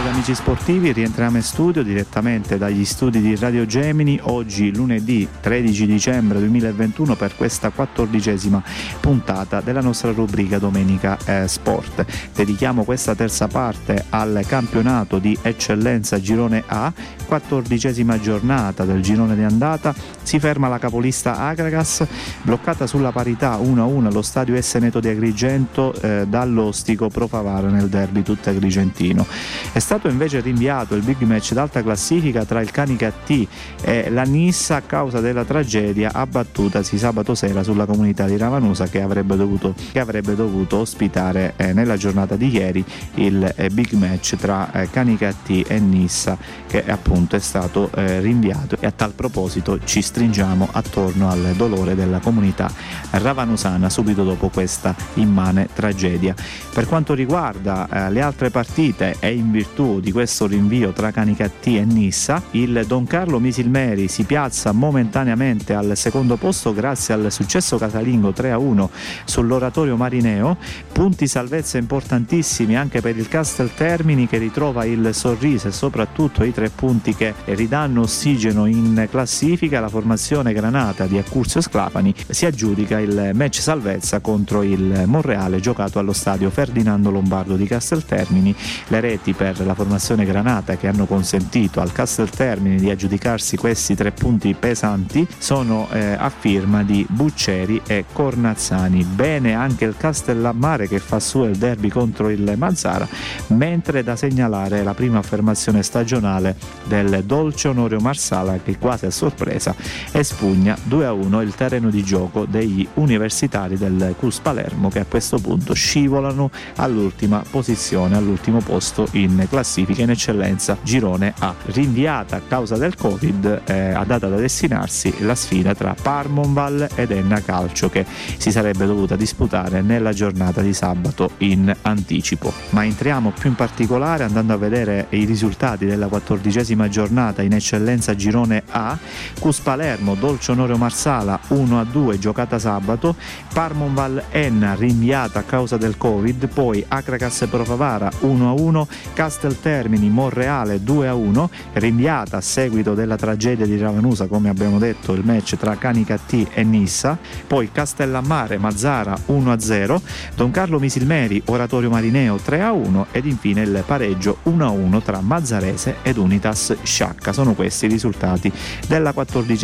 [0.00, 5.86] ed amici sportivi, rientriamo in studio direttamente dagli studi di Radio Gemini oggi lunedì 13
[5.86, 8.62] dicembre 2021 per questa quattordicesima
[8.98, 12.06] puntata della nostra rubrica Domenica eh, Sport.
[12.34, 16.92] Dedichiamo questa terza parte al campionato di eccellenza Girone A,
[17.26, 19.94] quattordicesima giornata del girone di andata,
[20.30, 22.06] si ferma la capolista Agragas,
[22.42, 27.88] bloccata sulla parità 1-1 allo stadio S Neto di Agrigento eh, dall'Ostico Pro Favara nel
[27.88, 29.26] derby tutta agrigentino.
[29.72, 33.44] È stato invece rinviato il big match d'alta classifica tra il Canica T
[33.82, 39.02] e la Nissa a causa della tragedia abbattutasi sabato sera sulla comunità di Ravanusa che
[39.02, 44.36] avrebbe dovuto, che avrebbe dovuto ospitare eh, nella giornata di ieri il eh, big match
[44.36, 46.38] tra eh, Canica T e Nissa
[46.68, 51.94] che appunto è stato eh, rinviato e a tal proposito ci stringiamo attorno al dolore
[51.94, 52.70] della comunità
[53.12, 56.34] ravanusana subito dopo questa immane tragedia.
[56.74, 61.78] Per quanto riguarda eh, le altre partite e in virtù di questo rinvio tra Canicattì
[61.78, 67.78] e Nissa, il Don Carlo Misilmeri si piazza momentaneamente al secondo posto grazie al successo
[67.78, 68.88] casalingo 3-1
[69.24, 70.58] sull'oratorio Marineo,
[70.92, 76.52] punti salvezza importantissimi anche per il Castel Termini che ritrova il sorriso e soprattutto i
[76.52, 80.08] tre punti che ridanno ossigeno in classifica, la formazione
[80.52, 86.50] granata di Accursio Sclafani si aggiudica il match salvezza contro il Monreale giocato allo stadio
[86.50, 88.54] Ferdinando Lombardo di Casteltermini,
[88.88, 94.10] le reti per la formazione granata che hanno consentito al Casteltermini di aggiudicarsi questi tre
[94.12, 99.04] punti pesanti sono eh, a firma di Bucceri e Cornazzani.
[99.04, 103.06] Bene anche il Castellammare che fa suo il derby contro il Mazzara,
[103.48, 109.74] mentre da segnalare la prima affermazione stagionale del Dolce Onorio Marsala che quasi a sorpresa
[110.12, 115.74] espugna 2-1 il terreno di gioco degli universitari del Cus Palermo che a questo punto
[115.74, 121.54] scivolano all'ultima posizione, all'ultimo posto in in classifica in eccellenza girone A.
[121.66, 127.12] Rinviata a causa del Covid, eh, ha data da destinarsi la sfida tra Parmonval ed
[127.12, 128.04] Enna Calcio che
[128.36, 132.52] si sarebbe dovuta disputare nella giornata di sabato in anticipo.
[132.70, 138.14] Ma entriamo più in particolare andando a vedere i risultati della quattordicesima giornata in eccellenza
[138.14, 138.98] girone A.
[139.38, 139.79] Cus Palermo,
[140.18, 143.14] Dolce Onore Marsala 1-2 giocata sabato,
[143.52, 151.48] Parmonval Enna rinviata a causa del Covid, poi Acracas Profavara 1-1, Castel Termini Monreale 2-1,
[151.72, 156.48] rinviata a seguito della tragedia di Ravanusa, come abbiamo detto, il match tra Canica T
[156.52, 160.00] e Nissa, poi Castellammare Mazzara 1-0,
[160.36, 166.76] Don Carlo Misilmeri Oratorio Marineo 3-1 ed infine il pareggio 1-1 tra Mazzarese ed Unitas
[166.82, 167.32] Sciacca.
[167.32, 168.52] Sono questi i risultati
[168.86, 169.12] della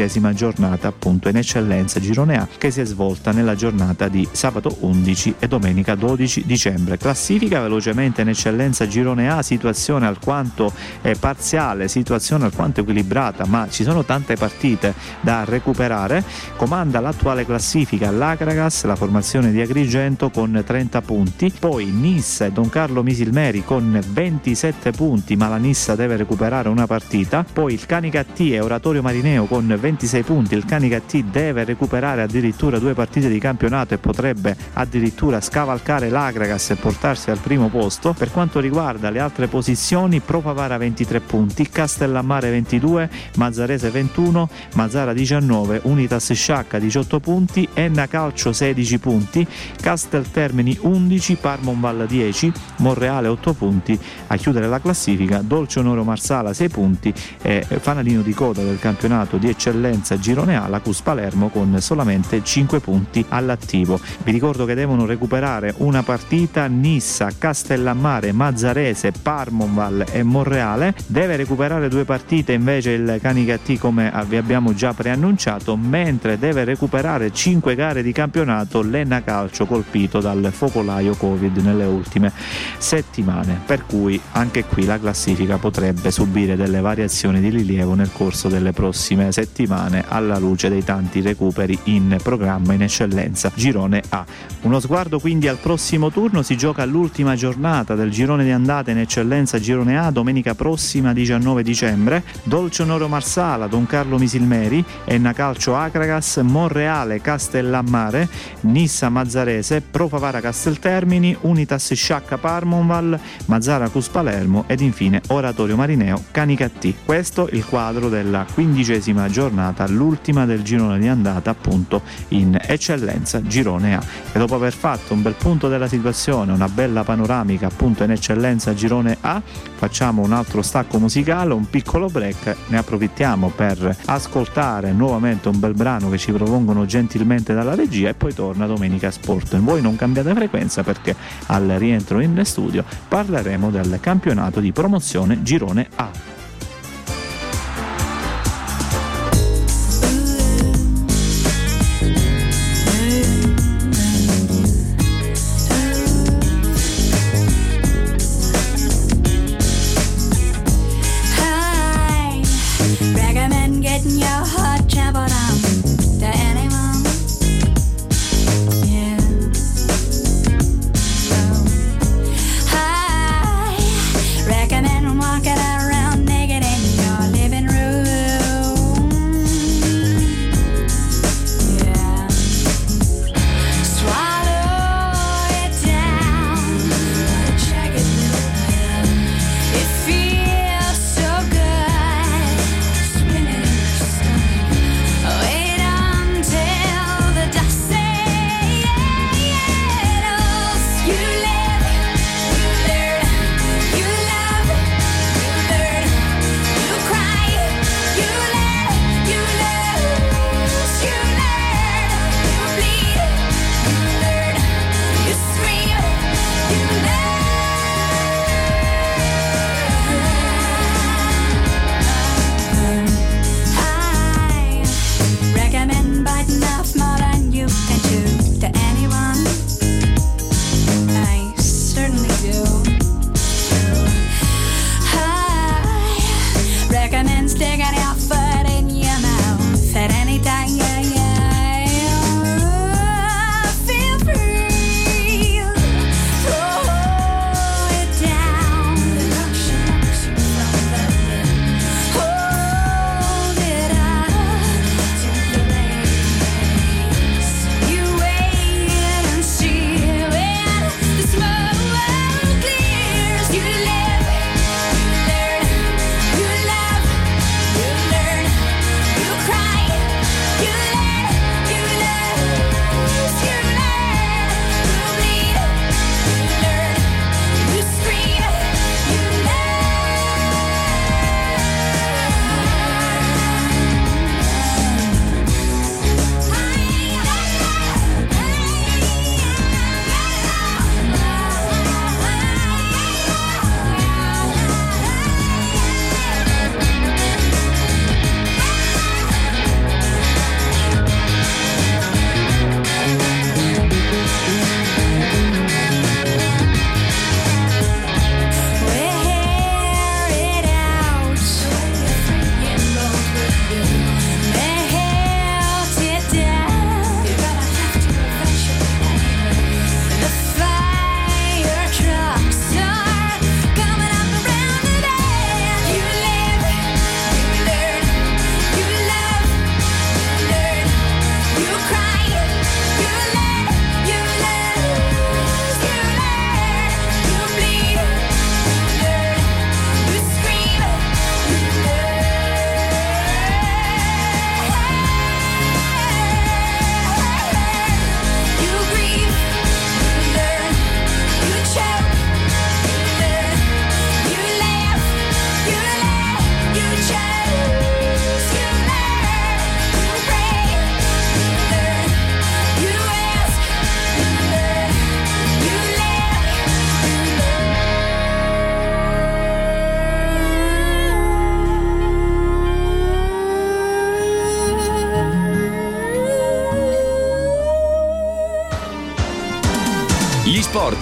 [0.07, 4.77] quattordicesima giornata appunto in eccellenza Girone A che si è svolta nella giornata di sabato
[4.81, 6.97] 11 e domenica 12 dicembre.
[6.97, 13.83] Classifica velocemente in eccellenza Girone A situazione alquanto eh, parziale, situazione alquanto equilibrata, ma ci
[13.83, 16.23] sono tante partite da recuperare.
[16.57, 22.69] Comanda l'attuale classifica l'Agragas, la formazione di Agrigento con 30 punti, poi Nissa e Don
[22.69, 28.53] Carlo Misilmeri con 27 punti, ma la Nissa deve recuperare una partita, poi il Canicattì
[28.53, 33.95] e Oratorio Marineo con 26 punti, il Canicattì deve recuperare addirittura due partite di campionato
[33.95, 38.13] e potrebbe addirittura scavalcare l'Agragas e portarsi al primo posto.
[38.13, 45.15] Per quanto riguarda le altre posizioni Pro Pavara 23 punti, Castellammare 22, Mazzarese 21, Mazzara
[45.15, 49.47] 19, Unitas Sciacca 18 punti, Enna Calcio 16 punti,
[49.81, 56.53] Castel Termini 11, Parmonval 10, Monreale 8 punti, a chiudere la classifica Dolce Onoro Marsala
[56.53, 59.85] 6 punti e fanalino di coda del campionato di eccellenza
[60.19, 64.01] Girone A, la Cus Palermo con solamente 5 punti all'attivo.
[64.25, 70.95] Vi ricordo che devono recuperare una partita Nissa, Castellammare, Mazzarese, Parmonval e Monreale.
[71.07, 77.33] Deve recuperare due partite invece il Canicattì come vi abbiamo già preannunciato, mentre deve recuperare
[77.33, 82.33] cinque gare di campionato l'Enna Calcio colpito dal focolaio Covid nelle ultime
[82.79, 88.49] settimane, per cui anche qui la classifica potrebbe subire delle variazioni di rilievo nel corso
[88.49, 89.75] delle prossime settimane
[90.09, 94.25] alla luce dei tanti recuperi in programma in eccellenza girone A.
[94.63, 98.99] Uno sguardo quindi al prossimo turno si gioca l'ultima giornata del girone di andata in
[98.99, 105.77] Eccellenza Girone A domenica prossima 19 dicembre, Dolce Onoro Marsala, Don Carlo Misilmeri, Enna Calcio
[105.77, 108.29] Acragas, Monreale Castellammare,
[108.61, 116.23] Nissa Mazzarese, Pro Favara Casteltermini, Unitas Sciacca Parmonval, Mazzara Cus Palermo ed infine Oratorio Marineo
[116.31, 116.95] Canicattì.
[117.05, 123.97] Questo il quadro della quindicesima giornata, l'ultima del girone di andata appunto in Eccellenza Girone
[123.97, 124.03] A.
[124.33, 128.75] E dopo aver fatto un bel punto della situazione, una bella panoramica appunto in Eccellenza
[128.75, 129.41] Girone A,
[129.77, 135.75] facciamo un altro stacco musicale, un piccolo break, ne approfittiamo per ascoltare nuovamente un bel
[135.75, 139.57] brano che ci propongono gentilmente dalla regia e poi torna Domenica Sport.
[139.59, 141.15] Voi non cambiate frequenza perché
[141.47, 146.11] al rientro in studio parleremo del campionato di promozione Girone A.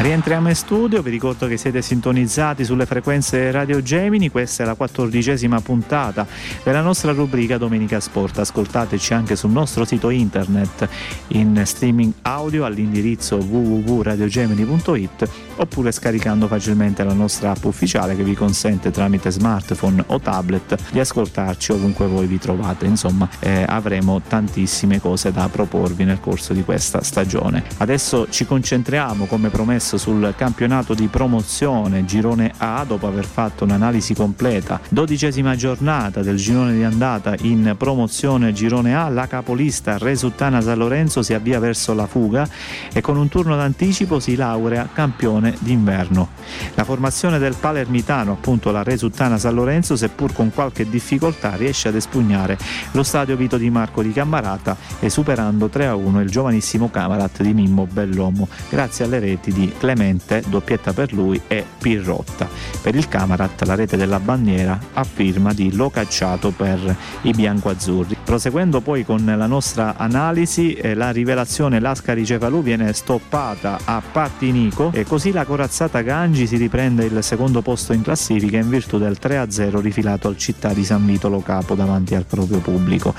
[0.00, 4.74] Rientriamo in studio, vi ricordo che siete sintonizzati sulle frequenze Radio Gemini, questa è la
[4.74, 6.26] quattordicesima puntata
[6.62, 8.38] della nostra rubrica Domenica Sport.
[8.38, 10.88] Ascoltateci anche sul nostro sito internet
[11.28, 18.90] in streaming audio all'indirizzo www.radiogemini.it oppure scaricando facilmente la nostra app ufficiale che vi consente
[18.90, 22.86] tramite smartphone o tablet di ascoltarci ovunque voi vi trovate.
[22.86, 27.64] Insomma, eh, avremo tantissime cose da proporvi nel corso di questa stagione.
[27.76, 33.64] Adesso ci concentriamo come promesso Pass sul campionato di promozione girone A dopo aver fatto
[33.64, 34.80] un'analisi completa.
[34.88, 41.22] Dodicesima giornata del girone di andata in promozione girone A, la capolista Resuttana San Lorenzo
[41.22, 42.48] si avvia verso la fuga
[42.92, 46.28] e con un turno d'anticipo si laurea campione d'inverno.
[46.74, 51.96] La formazione del palermitano, appunto la Resuttana San Lorenzo, seppur con qualche difficoltà, riesce ad
[51.96, 52.58] espugnare
[52.92, 57.86] lo stadio Vito di Marco di Cammarata e superando 3-1 il giovanissimo Camarat di Mimmo
[57.90, 62.46] Bellomo, grazie alle reti di Clemente, doppietta per lui, e Pirrotta.
[62.82, 68.18] Per il Camarat la rete della bandiera a firma di Locacciato per i biancoazzurri.
[68.22, 74.90] Proseguendo poi con la nostra analisi, eh, la rivelazione Lascari Cefalù viene stoppata a Partinico
[74.92, 79.16] e così la corazzata Gangi si riprende il secondo posto in classifica in virtù del
[79.18, 83.14] 3-0 rifilato al città di San Vito Lo Capo davanti al proprio pubblico.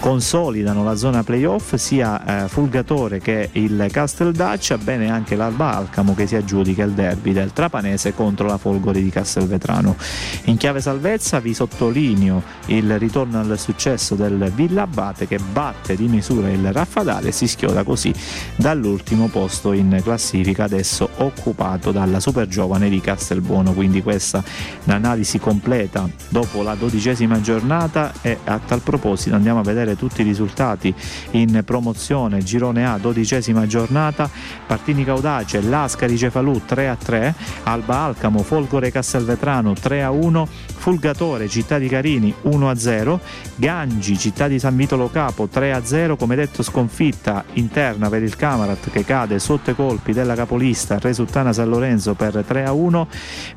[0.00, 6.14] Consolidano la zona playoff sia eh, Fulgatore che il Casteldaccia, bene anche l'Alba Alca Bergamo
[6.14, 9.96] che si aggiudica il derby del Trapanese contro la Folgori di Castelvetrano.
[10.44, 16.08] In chiave salvezza vi sottolineo il ritorno al successo del Villa Abate che batte di
[16.08, 18.12] misura il Raffadale e si schioda così
[18.56, 24.42] dall'ultimo posto in classifica adesso occupato dalla super giovane di Castelbuono quindi questa
[24.84, 30.24] l'analisi completa dopo la dodicesima giornata e a tal proposito andiamo a vedere tutti i
[30.24, 30.94] risultati
[31.32, 34.30] in promozione girone A dodicesima giornata
[34.66, 37.34] Partini Caudace, Las Ascari Cefalù 3 a 3,
[37.64, 40.48] Alba Alcamo, Folgore Castelvetrano 3 a 1,
[40.80, 43.20] Fulgatore Città di Carini 1 a 0,
[43.56, 48.22] Gangi Città di San Vito Lo Capo 3 a 0, come detto sconfitta interna per
[48.22, 52.72] il Camarat che cade sotto i colpi della capolista Resuttana San Lorenzo per 3 a
[52.72, 53.08] 1,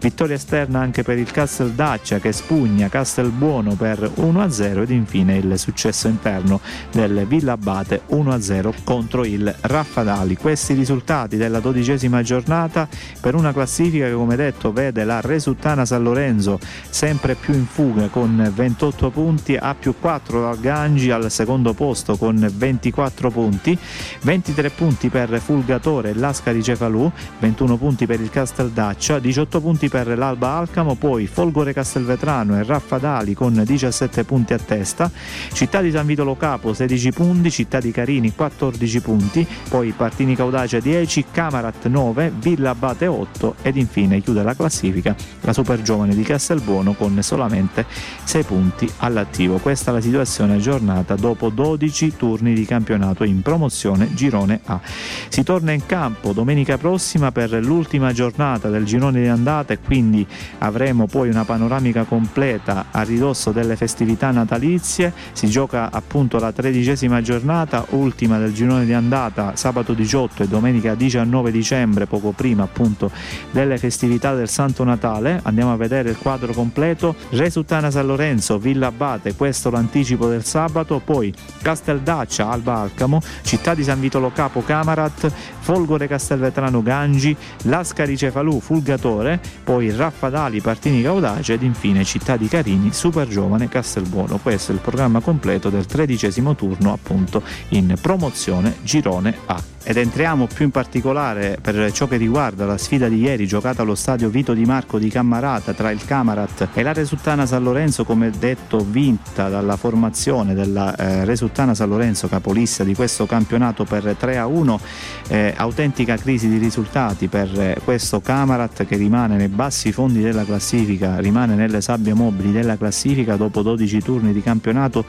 [0.01, 5.37] vittoria esterna anche per il Casteldaccia che spugna Castelbuono per 1 a 0 ed infine
[5.37, 6.59] il successo interno
[6.91, 10.35] del Villa Abate 1 a 0 contro il Raffadali.
[10.35, 12.85] Questi risultati della dodicesima giornata
[13.21, 16.59] per una classifica che come detto vede la Resuttana San Lorenzo
[16.89, 22.15] sempre più in fuga con 28 punti, a più 4 dal Gangi al secondo posto
[22.17, 23.77] con 24 punti,
[24.21, 30.17] 23 punti per Fulgatore e Lascari Cefalù, 21 punti per il Casteldaccia, 18 punti per
[30.17, 35.11] l'Alba Alcamo, poi Folgore Castelvetrano e Raffadali con 17 punti a testa,
[35.51, 40.35] Città di San Vito Lo Capo 16 punti, Città di Carini 14 punti, poi Partini
[40.35, 45.81] Caudace 10, Camarat 9, 9, Villa Abate 8 ed infine chiude la classifica la super
[45.81, 47.85] giovane di Castelbuono con solamente
[48.23, 49.57] 6 punti all'attivo.
[49.57, 54.79] Questa è la situazione aggiornata dopo 12 turni di campionato in promozione girone A.
[55.27, 60.25] Si torna in campo domenica prossima per l'ultima giornata del girone di andata e quindi
[60.59, 65.11] avremo poi una panoramica completa a ridosso delle festività natalizie.
[65.33, 70.95] Si gioca appunto la tredicesima giornata, ultima del girone di andata sabato 18 e domenica
[70.95, 73.11] 19 dicembre poco prima appunto
[73.51, 75.41] delle festività del Santo Natale.
[75.43, 76.91] Andiamo a vedere il quadro completo.
[77.29, 83.83] Resuttana San Lorenzo, Villa Abate, questo l'anticipo del sabato, poi Casteldaccia, Alba Alcamo, Città di
[83.83, 91.63] San Vitolo Capo, Camarat, Folgore Castelvetrano Gangi, Lascari Cefalù, Fulgatore, poi Raffadali, Partini Caudace ed
[91.63, 94.37] infine Città di Carini, Super Giovane Castelbuono.
[94.37, 100.47] Questo è il programma completo del tredicesimo turno appunto in promozione Girone A ed entriamo
[100.47, 104.53] più in particolare per ciò che riguarda la sfida di ieri giocata allo stadio Vito
[104.53, 109.49] Di Marco di Cammarata tra il Camarat e la Resuttana San Lorenzo come detto vinta
[109.49, 114.79] dalla formazione della eh, Resuttana San Lorenzo capolista di questo campionato per 3 a 1
[115.27, 120.45] eh, autentica crisi di risultati per eh, questo Camarat che rimane nei bassi fondi della
[120.45, 125.05] classifica rimane nelle sabbie mobili della classifica dopo 12 turni di campionato.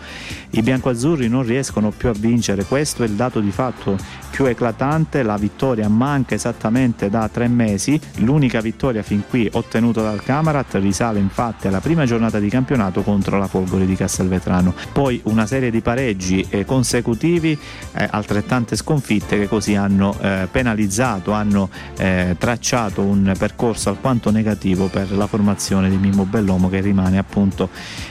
[0.51, 2.65] I biancoazzurri non riescono più a vincere.
[2.65, 3.97] Questo è il dato di fatto
[4.31, 4.64] più eclatante,
[5.23, 11.19] la vittoria manca esattamente da tre mesi, l'unica vittoria fin qui ottenuta dal Camarat risale
[11.19, 15.81] infatti alla prima giornata di campionato contro la Folgore di Castelvetrano, poi una serie di
[15.81, 17.59] pareggi eh, consecutivi,
[17.93, 24.87] eh, altrettante sconfitte che così hanno eh, penalizzato, hanno eh, tracciato un percorso alquanto negativo
[24.87, 27.69] per la formazione di Mimmo Bellomo che rimane appunto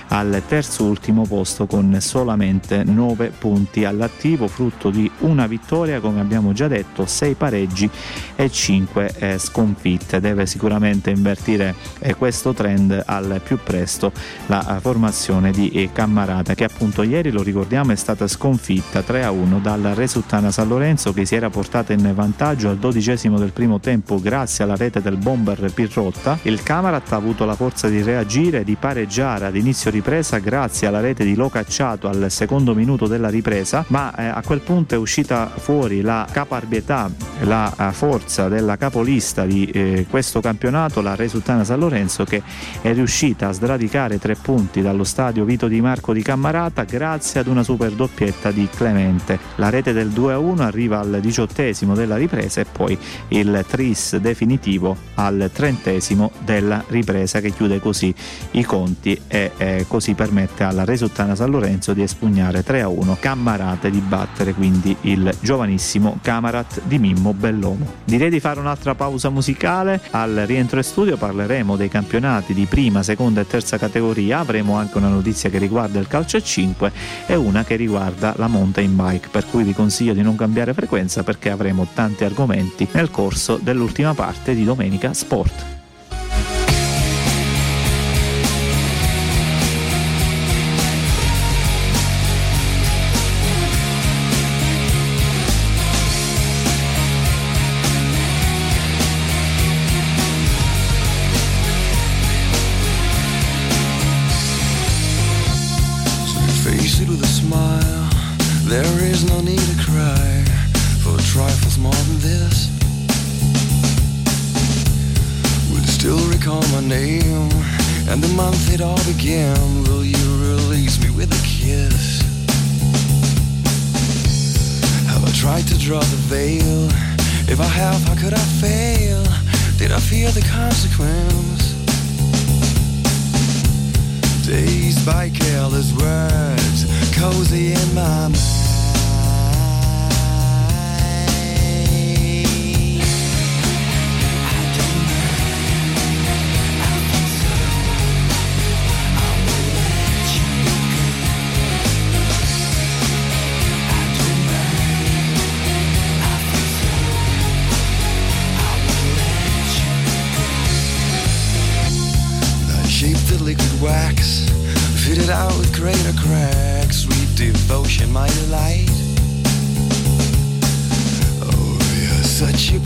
[0.09, 6.42] al terzo ultimo posto con solamente 9 punti all'attivo, frutto di una vittoria come abbiamo
[6.51, 7.89] già detto, 6 pareggi
[8.35, 10.19] e 5 eh, sconfitte.
[10.19, 14.11] Deve sicuramente invertire eh, questo trend al più presto
[14.47, 19.23] la eh, formazione di eh, Cammarata che appunto ieri lo ricordiamo è stata sconfitta 3
[19.23, 23.51] a 1 dalla Resuttana San Lorenzo che si era portata in vantaggio al dodicesimo del
[23.51, 26.39] primo tempo grazie alla rete del bomber Pirrotta.
[26.43, 30.87] Il Camarat ha avuto la forza di reagire e di pareggiare ad inizio ripresa grazie
[30.87, 34.97] alla rete di Locacciato al secondo minuto della ripresa, ma eh, a quel punto è
[34.97, 37.09] uscita fuori la caparbietà,
[37.41, 42.41] la eh, forza della capolista di eh, questo campionato, la Resuttana San Lorenzo, che
[42.81, 47.47] è riuscita a sradicare tre punti dallo stadio Vito Di Marco di Cammarata grazie ad
[47.47, 49.39] una super doppietta di Clemente.
[49.55, 52.97] La rete del 2-1 arriva al diciottesimo della ripresa e poi
[53.29, 58.13] il tris definitivo al trentesimo della ripresa che chiude così
[58.51, 63.99] i conti e eh, così permette alla Resuttana San Lorenzo di espugnare 3-1 Cammarate di
[63.99, 67.85] battere quindi il giovanissimo Camarat di Mimmo Bellomo.
[68.05, 73.03] Direi di fare un'altra pausa musicale, al rientro in studio parleremo dei campionati di prima,
[73.03, 76.91] seconda e terza categoria, avremo anche una notizia che riguarda il calcio a 5
[77.27, 81.23] e una che riguarda la mountain bike, per cui vi consiglio di non cambiare frequenza
[81.23, 85.82] perché avremo tanti argomenti nel corso dell'ultima parte di Domenica Sport.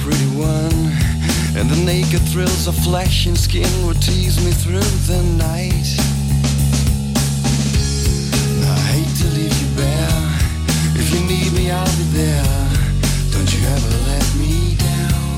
[0.07, 0.79] pretty one.
[1.57, 5.89] And the naked thrills of flesh and skin would tease me through the night.
[8.75, 10.23] I hate to leave you bare.
[11.01, 12.69] If you need me, I'll be there.
[13.33, 15.35] Don't you ever let me down.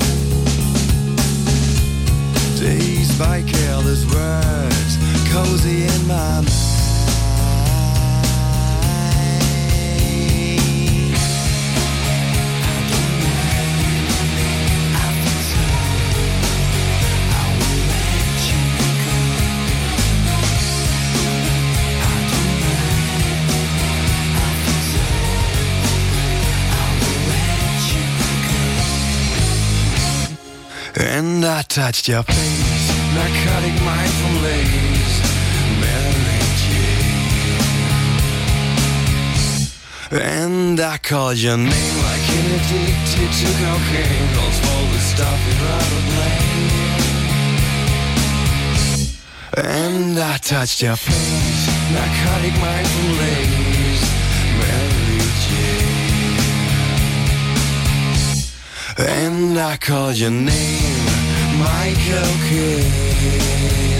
[2.60, 4.92] Days by careless words,
[5.32, 6.69] cozy in my mind.
[31.70, 35.20] Touched your face, narcotic mind from lace,
[35.80, 36.90] Mary Jane.
[40.10, 45.62] And I called your name like an addicted to cocaine, calls all the stuff you'd
[45.68, 46.38] rather play.
[49.56, 53.69] And I touched your face, narcotic mind from lace,
[59.08, 61.06] And I called your name
[61.58, 63.99] Michael Kidd.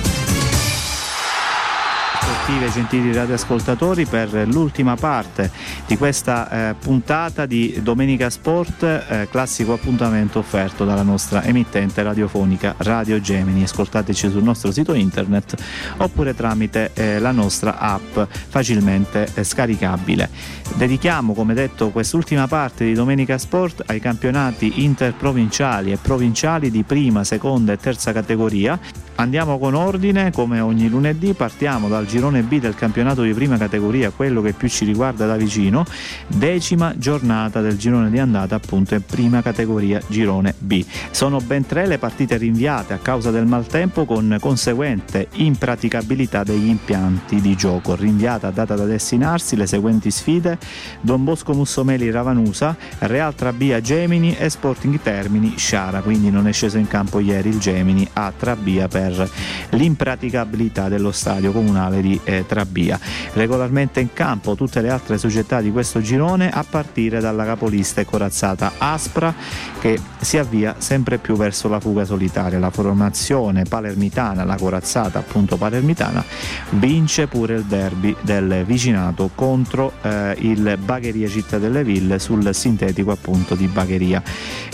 [2.41, 5.51] sportive, gentili radioascoltatori, per l'ultima parte
[5.85, 12.73] di questa eh, puntata di Domenica Sport, eh, classico appuntamento offerto dalla nostra emittente radiofonica
[12.77, 13.63] Radio Gemini.
[13.63, 15.55] Ascoltateci sul nostro sito internet
[15.97, 18.17] oppure tramite eh, la nostra app
[18.47, 20.29] facilmente eh, scaricabile.
[20.75, 27.23] Dedichiamo, come detto, quest'ultima parte di Domenica Sport ai campionati interprovinciali e provinciali di prima,
[27.23, 28.79] seconda e terza categoria.
[29.15, 34.11] Andiamo con ordine, come ogni lunedì, partiamo dal girone B del campionato di prima categoria,
[34.11, 35.85] quello che più ci riguarda da vicino,
[36.27, 40.83] decima giornata del girone di andata appunto in prima categoria girone B.
[41.11, 47.41] Sono ben tre le partite rinviate a causa del maltempo con conseguente impraticabilità degli impianti
[47.41, 47.95] di gioco.
[47.95, 50.57] Rinviata a data da destinarsi le seguenti sfide
[51.01, 56.77] Don Bosco Mussomeli Ravanusa, Real Trabia Gemini e Sporting Termini Sciara, quindi non è sceso
[56.77, 59.29] in campo ieri il Gemini a Trabia per
[59.71, 62.99] l'impraticabilità dello stadio comunale di eh, Trabia.
[63.33, 68.05] Regolarmente in campo tutte le altre società di questo girone a partire dalla capolista e
[68.05, 69.33] corazzata Aspra
[69.79, 72.59] che si avvia sempre più verso la fuga solitaria.
[72.59, 76.23] La formazione palermitana, la corazzata appunto palermitana,
[76.71, 83.11] vince pure il derby del vicinato contro eh, il Bagheria Città delle Ville sul sintetico
[83.11, 84.21] appunto di Bagheria.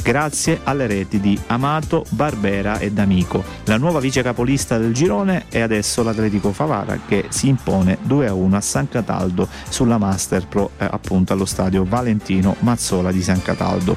[0.02, 3.44] Grazie alle reti di Amato, Barbera e D'Amico.
[3.66, 8.62] La nuova vice capolista del girone è adesso l'Atletico Favara che si impone 2-1 a
[8.62, 13.96] San Cataldo sulla Master Pro eh, appunto allo stadio Valentino Mazzola di San Cataldo.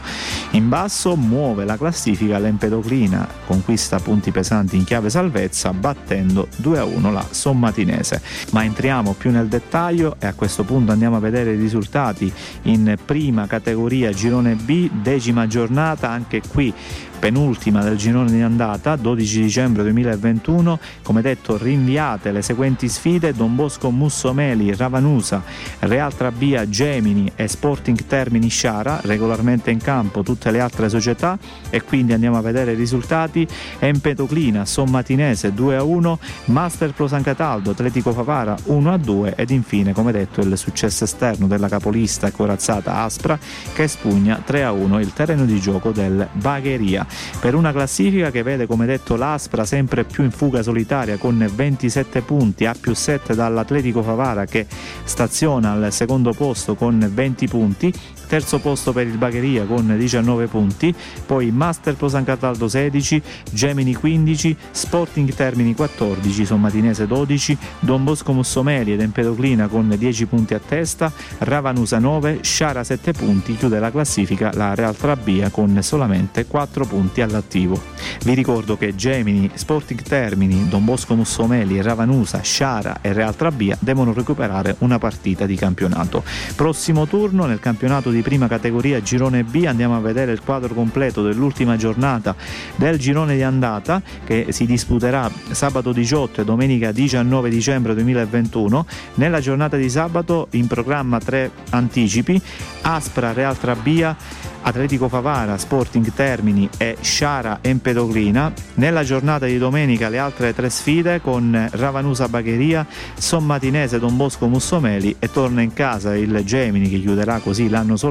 [0.51, 7.25] In basso muove la classifica l'Empedoclina, conquista punti pesanti in chiave salvezza battendo 2-1 la
[7.31, 8.21] Sommatinese.
[8.51, 12.31] Ma entriamo più nel dettaglio e a questo punto andiamo a vedere i risultati
[12.65, 16.75] in prima categoria girone B, decima giornata, anche qui
[17.21, 23.35] penultima del girone di andata, 12 dicembre 2021, come detto rinviate le seguenti sfide.
[23.35, 25.43] Don Bosco Mussomeli, Ravanusa,
[25.81, 31.39] Real Trabia Gemini e Sporting Termini Sciara, regolarmente in campo tutte le altre società.
[31.69, 33.47] E quindi andiamo a vedere i risultati,
[33.79, 39.51] Empetoclina, Sommatinese 2 a 1, Master Pro San Cataldo, Atletico Favara 1 a 2 ed
[39.51, 43.39] infine come detto il successo esterno della capolista corazzata Aspra
[43.75, 47.07] che spugna 3 a 1 il terreno di gioco del Bagheria
[47.41, 52.23] per una classifica che vede come detto l'Aspra sempre più in fuga solitaria con 27
[52.23, 54.67] punti a più 7 dall'Atletico Favara che
[55.05, 57.93] staziona al secondo posto con 20 punti
[58.31, 60.95] terzo posto per il Bagheria con 19 punti,
[61.27, 63.21] poi Master Pro San Cataldo 16,
[63.51, 70.55] Gemini 15, Sporting Termini 14, Sommatinese 12, Don Bosco Mussomeli ed Empedoclina con 10 punti
[70.55, 76.47] a testa, Ravanusa 9, Sciara 7 punti, chiude la classifica la Real Trabia con solamente
[76.47, 77.83] 4 punti all'attivo.
[78.23, 84.13] Vi ricordo che Gemini, Sporting Termini, Don Bosco Mussomeli, Ravanusa, Sciara e Real Trabia devono
[84.13, 86.23] recuperare una partita di campionato.
[86.55, 90.75] Prossimo turno nel campionato di di prima categoria girone B andiamo a vedere il quadro
[90.75, 92.37] completo dell'ultima giornata
[92.77, 99.41] del girone di andata che si disputerà sabato 18 e domenica 19 dicembre 2021 nella
[99.41, 102.41] giornata di sabato in programma tre anticipi
[102.83, 104.15] Aspra Real Trabia
[104.63, 108.53] Atletico Favara, Sporting Termini e Sciara Empedoclina.
[108.75, 115.17] Nella giornata di domenica le altre tre sfide con Ravanusa Bagheria, Sommatinese Don Bosco Mussomeli
[115.19, 118.10] e torna in casa il Gemini che chiuderà così l'anno solare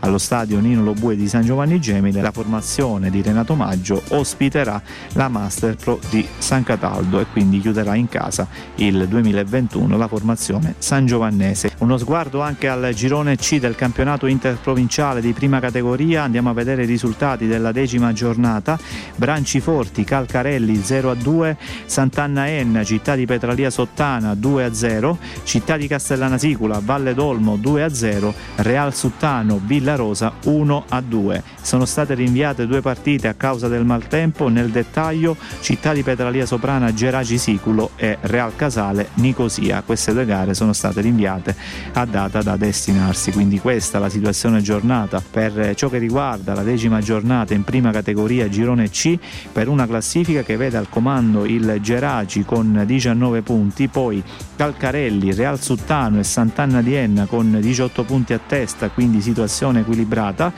[0.00, 2.20] allo stadio Nino Lobue di San Giovanni Gemini.
[2.20, 4.82] La formazione di Renato Maggio ospiterà
[5.12, 10.74] la Master Pro di San Cataldo e quindi chiuderà in casa il 2021 la formazione
[10.78, 11.72] San Giovannese.
[11.78, 16.82] Uno sguardo anche al girone C del campionato interprovinciale di prima categoria andiamo a vedere
[16.82, 18.78] i risultati della decima giornata
[19.14, 25.76] Branciforti, Calcarelli 0 a 2 Sant'Anna Enna, Città di Petralia Sottana 2 a 0 Città
[25.76, 31.42] di Castellana Sicula, Valle d'Olmo 2 a 0 Real Suttano, Villa Rosa 1 a 2
[31.60, 34.48] sono state rinviate due partite a causa del maltempo.
[34.48, 39.82] Nel dettaglio Città di Petralia Soprana Geraci Siculo e Real Casale Nicosia.
[39.84, 41.54] Queste due gare sono state rinviate
[41.92, 43.32] a data da destinarsi.
[43.32, 47.90] Quindi questa è la situazione giornata per ciò che riguarda la decima giornata in prima
[47.90, 49.18] categoria girone C
[49.52, 54.22] per una classifica che vede al comando il Geraci con 19 punti, poi
[54.56, 60.52] Calcarelli, Real Suttano e Sant'Anna di Enna con 18 punti a testa, quindi situazione equilibrata,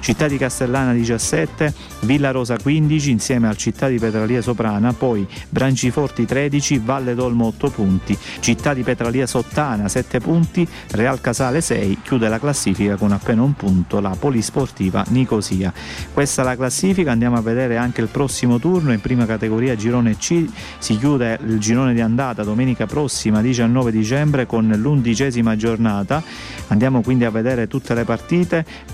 [0.00, 6.24] Città di Castellana 17, Villa Rosa 15 insieme al Città di Petralia Soprana, poi Branciforti
[6.24, 12.28] 13, Valle d'Olmo 8 punti, Città di Petralia Sottana 7 punti, Real Casale 6, chiude
[12.28, 15.72] la classifica con appena un punto la Polisport Sportiva Nicosia.
[16.12, 18.92] Questa è la classifica, andiamo a vedere anche il prossimo turno.
[18.92, 20.44] In prima categoria girone C,
[20.78, 26.22] si chiude il girone di andata domenica prossima 19 dicembre con l'undicesima giornata,
[26.68, 28.13] andiamo quindi a vedere tutte le partite,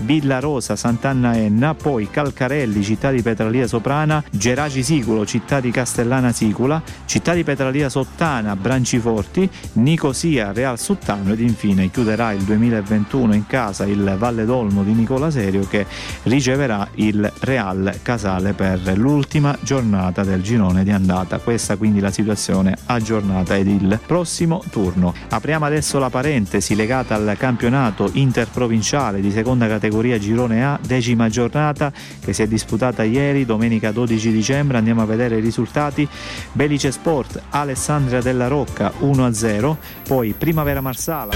[0.01, 6.31] Villa Rosa, Sant'Anna Enna, poi Calcarelli, Città di Petralia Soprana, Geraci Siculo, Città di Castellana
[6.31, 13.45] Sicula, Città di Petralia Sottana, Branciforti, Nicosia, Real Suttano ed infine chiuderà il 2021 in
[13.47, 15.85] casa il Valle d'Olmo di Nicola Serio che
[16.23, 21.39] riceverà il Real Casale per l'ultima giornata del girone di andata.
[21.39, 25.13] Questa quindi la situazione aggiornata ed il prossimo turno.
[25.29, 31.91] Apriamo adesso la parentesi legata al campionato interprovinciale di seconda categoria girone A, decima giornata
[32.23, 34.77] che si è disputata ieri, domenica 12 dicembre.
[34.77, 36.07] Andiamo a vedere i risultati.
[36.51, 39.75] Belice Sport, Alessandria della Rocca 1-0,
[40.07, 41.33] poi Primavera Marsala.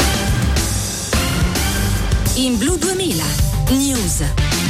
[2.35, 3.23] In Blu 2000,
[3.71, 4.64] News.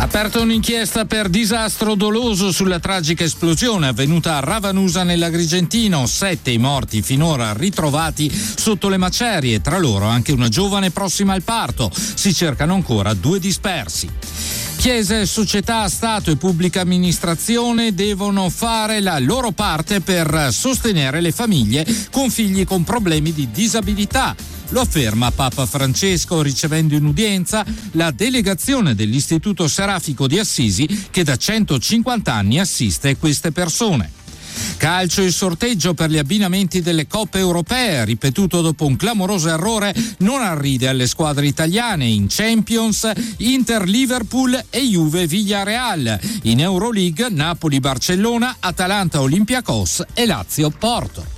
[0.00, 6.06] Aperta un'inchiesta per disastro doloso sulla tragica esplosione avvenuta a Ravanusa nell'Agrigentino.
[6.06, 11.42] Sette i morti finora ritrovati sotto le macerie, tra loro anche una giovane prossima al
[11.42, 11.90] parto.
[11.92, 14.08] Si cercano ancora due dispersi.
[14.78, 21.84] Chiese, società, Stato e pubblica amministrazione devono fare la loro parte per sostenere le famiglie
[22.12, 24.36] con figli con problemi di disabilità.
[24.68, 31.34] Lo afferma Papa Francesco ricevendo in udienza la delegazione dell'Istituto Serafico di Assisi che da
[31.34, 34.17] 150 anni assiste queste persone.
[34.76, 40.40] Calcio il sorteggio per gli abbinamenti delle coppe europee, ripetuto dopo un clamoroso errore, non
[40.40, 46.18] arride alle squadre italiane in Champions, Inter Liverpool e Juve Villarreal.
[46.42, 51.37] In Euroleague Napoli Barcellona, Atalanta Olympiacos e Lazio Porto.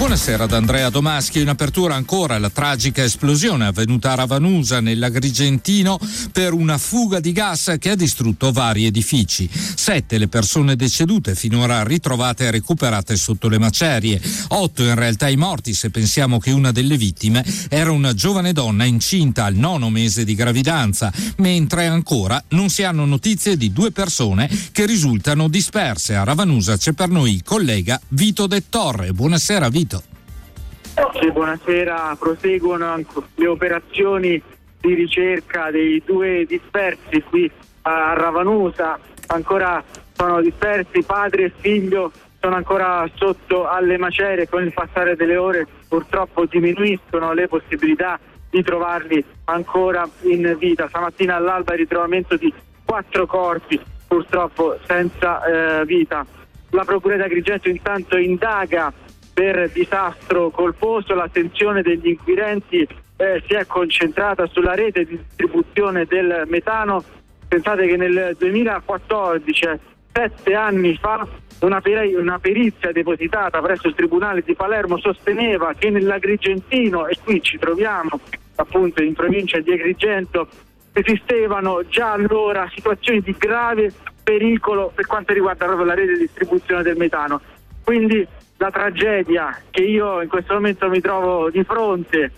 [0.00, 1.40] Buonasera ad Andrea Domaschi.
[1.40, 6.00] In apertura ancora la tragica esplosione avvenuta a Ravanusa nell'Agrigentino
[6.32, 9.46] per una fuga di gas che ha distrutto vari edifici.
[9.52, 14.18] Sette le persone decedute, finora ritrovate e recuperate sotto le macerie.
[14.48, 18.84] Otto in realtà i morti se pensiamo che una delle vittime era una giovane donna
[18.84, 24.48] incinta al nono mese di gravidanza, mentre ancora non si hanno notizie di due persone
[24.72, 26.16] che risultano disperse.
[26.16, 29.12] A Ravanusa c'è per noi il collega Vito De Torre.
[29.12, 29.88] Buonasera Vito.
[29.98, 33.02] Sì, buonasera, proseguono
[33.34, 34.42] le operazioni
[34.80, 37.50] di ricerca dei due dispersi qui
[37.82, 39.82] a Ravanusa, ancora
[40.12, 45.66] sono dispersi padre e figlio, sono ancora sotto alle macerie, con il passare delle ore
[45.88, 48.18] purtroppo diminuiscono le possibilità
[48.48, 50.88] di trovarli ancora in vita.
[50.88, 52.52] Stamattina all'alba il ritrovamento di
[52.84, 56.26] quattro corpi purtroppo senza eh, vita.
[56.70, 58.92] La Procura di Agrigento intanto indaga
[59.40, 62.86] per disastro colposo, l'attenzione degli inquirenti
[63.16, 67.02] eh, si è concentrata sulla rete di distribuzione del metano.
[67.48, 69.66] Pensate che nel 2014,
[70.12, 71.26] sette anni fa,
[71.60, 77.40] una, per- una perizia depositata presso il Tribunale di Palermo sosteneva che nell'Agrigentino, e qui
[77.40, 78.20] ci troviamo
[78.56, 80.48] appunto in provincia di Agrigento,
[80.92, 83.90] esistevano già allora situazioni di grave
[84.22, 87.40] pericolo per quanto riguarda proprio la rete di distribuzione del metano.
[87.82, 88.26] Quindi
[88.60, 92.30] la tragedia che io in questo momento mi trovo di fronte,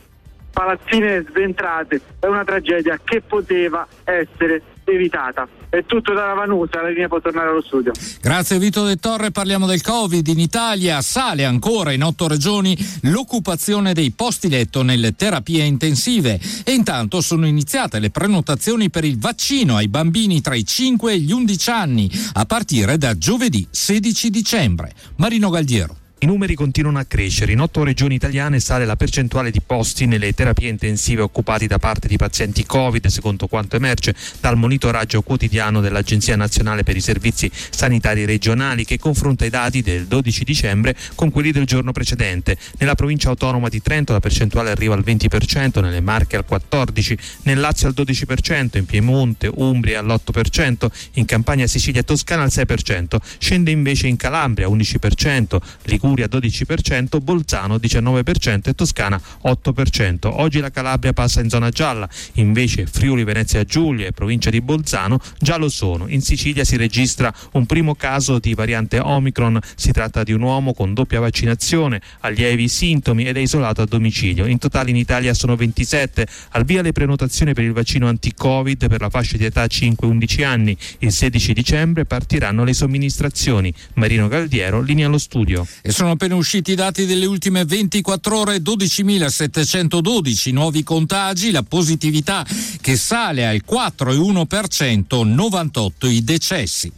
[0.52, 5.48] palazzine sventrate, è una tragedia che poteva essere evitata.
[5.68, 7.90] È tutto da Ravanusa, la linea può tornare allo studio.
[8.20, 10.24] Grazie Vito De Torre, parliamo del Covid.
[10.28, 16.72] In Italia sale ancora in otto regioni l'occupazione dei posti letto nelle terapie intensive e
[16.72, 21.32] intanto sono iniziate le prenotazioni per il vaccino ai bambini tra i 5 e gli
[21.32, 24.92] 11 anni a partire da giovedì 16 dicembre.
[25.16, 25.96] Marino Galdiero.
[26.22, 27.50] I numeri continuano a crescere.
[27.50, 32.06] In otto regioni italiane sale la percentuale di posti nelle terapie intensive occupati da parte
[32.06, 38.24] di pazienti Covid, secondo quanto emerge dal monitoraggio quotidiano dell'Agenzia Nazionale per i Servizi Sanitari
[38.24, 42.56] Regionali, che confronta i dati del 12 dicembre con quelli del giorno precedente.
[42.78, 47.58] Nella provincia autonoma di Trento la percentuale arriva al 20%, nelle Marche al 14%, nel
[47.58, 53.72] Lazio al 12%, in Piemonte, Umbria all'8%, in Campania, Sicilia e Toscana al 6%, scende
[53.72, 55.56] invece in Calabria 11%,
[55.86, 60.28] Liguria Liguria 12%, Bolzano 19% e Toscana 8%.
[60.30, 65.18] Oggi la Calabria passa in zona gialla, invece Friuli, Venezia Giulia e provincia di Bolzano
[65.38, 66.06] già lo sono.
[66.08, 70.74] In Sicilia si registra un primo caso di variante Omicron, si tratta di un uomo
[70.74, 74.44] con doppia vaccinazione, ha lievi sintomi ed è isolato a domicilio.
[74.44, 79.00] In totale in Italia sono 27, al via le prenotazioni per il vaccino anti-Covid per
[79.00, 80.76] la fascia di età 5-11 anni.
[80.98, 83.72] Il 16 dicembre partiranno le somministrazioni.
[83.94, 85.66] Marino Galdiero, linea allo studio.
[86.02, 92.44] Sono appena usciti i dati delle ultime 24 ore, 12.712 nuovi contagi, la positività
[92.80, 96.90] che sale al 4,1%, 98 i decessi.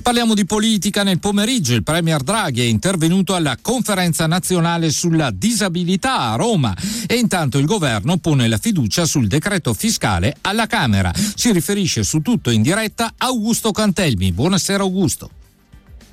[0.00, 1.74] Parliamo di politica nel pomeriggio.
[1.74, 6.72] Il Premier Draghi è intervenuto alla conferenza nazionale sulla disabilità a Roma
[7.08, 11.12] e intanto il governo pone la fiducia sul decreto fiscale alla Camera.
[11.34, 14.30] Ci riferisce su tutto in diretta Augusto Cantelmi.
[14.30, 15.41] Buonasera Augusto.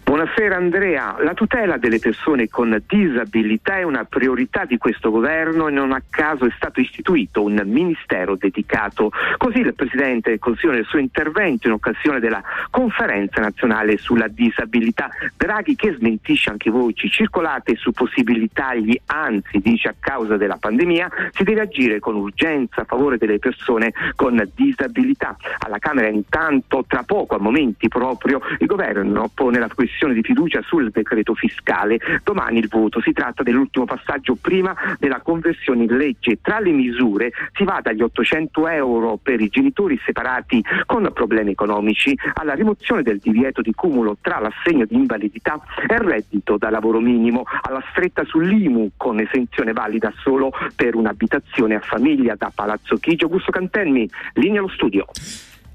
[0.10, 5.72] Buonasera Andrea, la tutela delle persone con disabilità è una priorità di questo governo e
[5.72, 9.12] non a caso è stato istituito un ministero dedicato.
[9.38, 12.42] Così il Presidente del Consiglio nel suo intervento in occasione della
[12.72, 19.90] conferenza nazionale sulla disabilità, Draghi che smentisce anche voci circolate su possibili tagli, anzi dice
[19.90, 25.38] a causa della pandemia si deve agire con urgenza a favore delle persone con disabilità.
[25.60, 30.22] Alla Camera intanto tra poco, a momenti proprio, il governo pone la questione questione di
[30.22, 32.00] fiducia sul decreto fiscale.
[32.24, 36.40] Domani il voto si tratta dell'ultimo passaggio prima della conversione in legge.
[36.42, 42.18] Tra le misure si va dagli 800 euro per i genitori separati con problemi economici
[42.36, 47.02] alla rimozione del divieto di cumulo tra l'assegno di invalidità e il reddito da lavoro
[47.02, 53.26] minimo, alla stretta sull'IMU con esenzione valida solo per un'abitazione a famiglia da Palazzo Chigi.
[53.26, 55.06] Augusto Cantelmi, linea allo studio.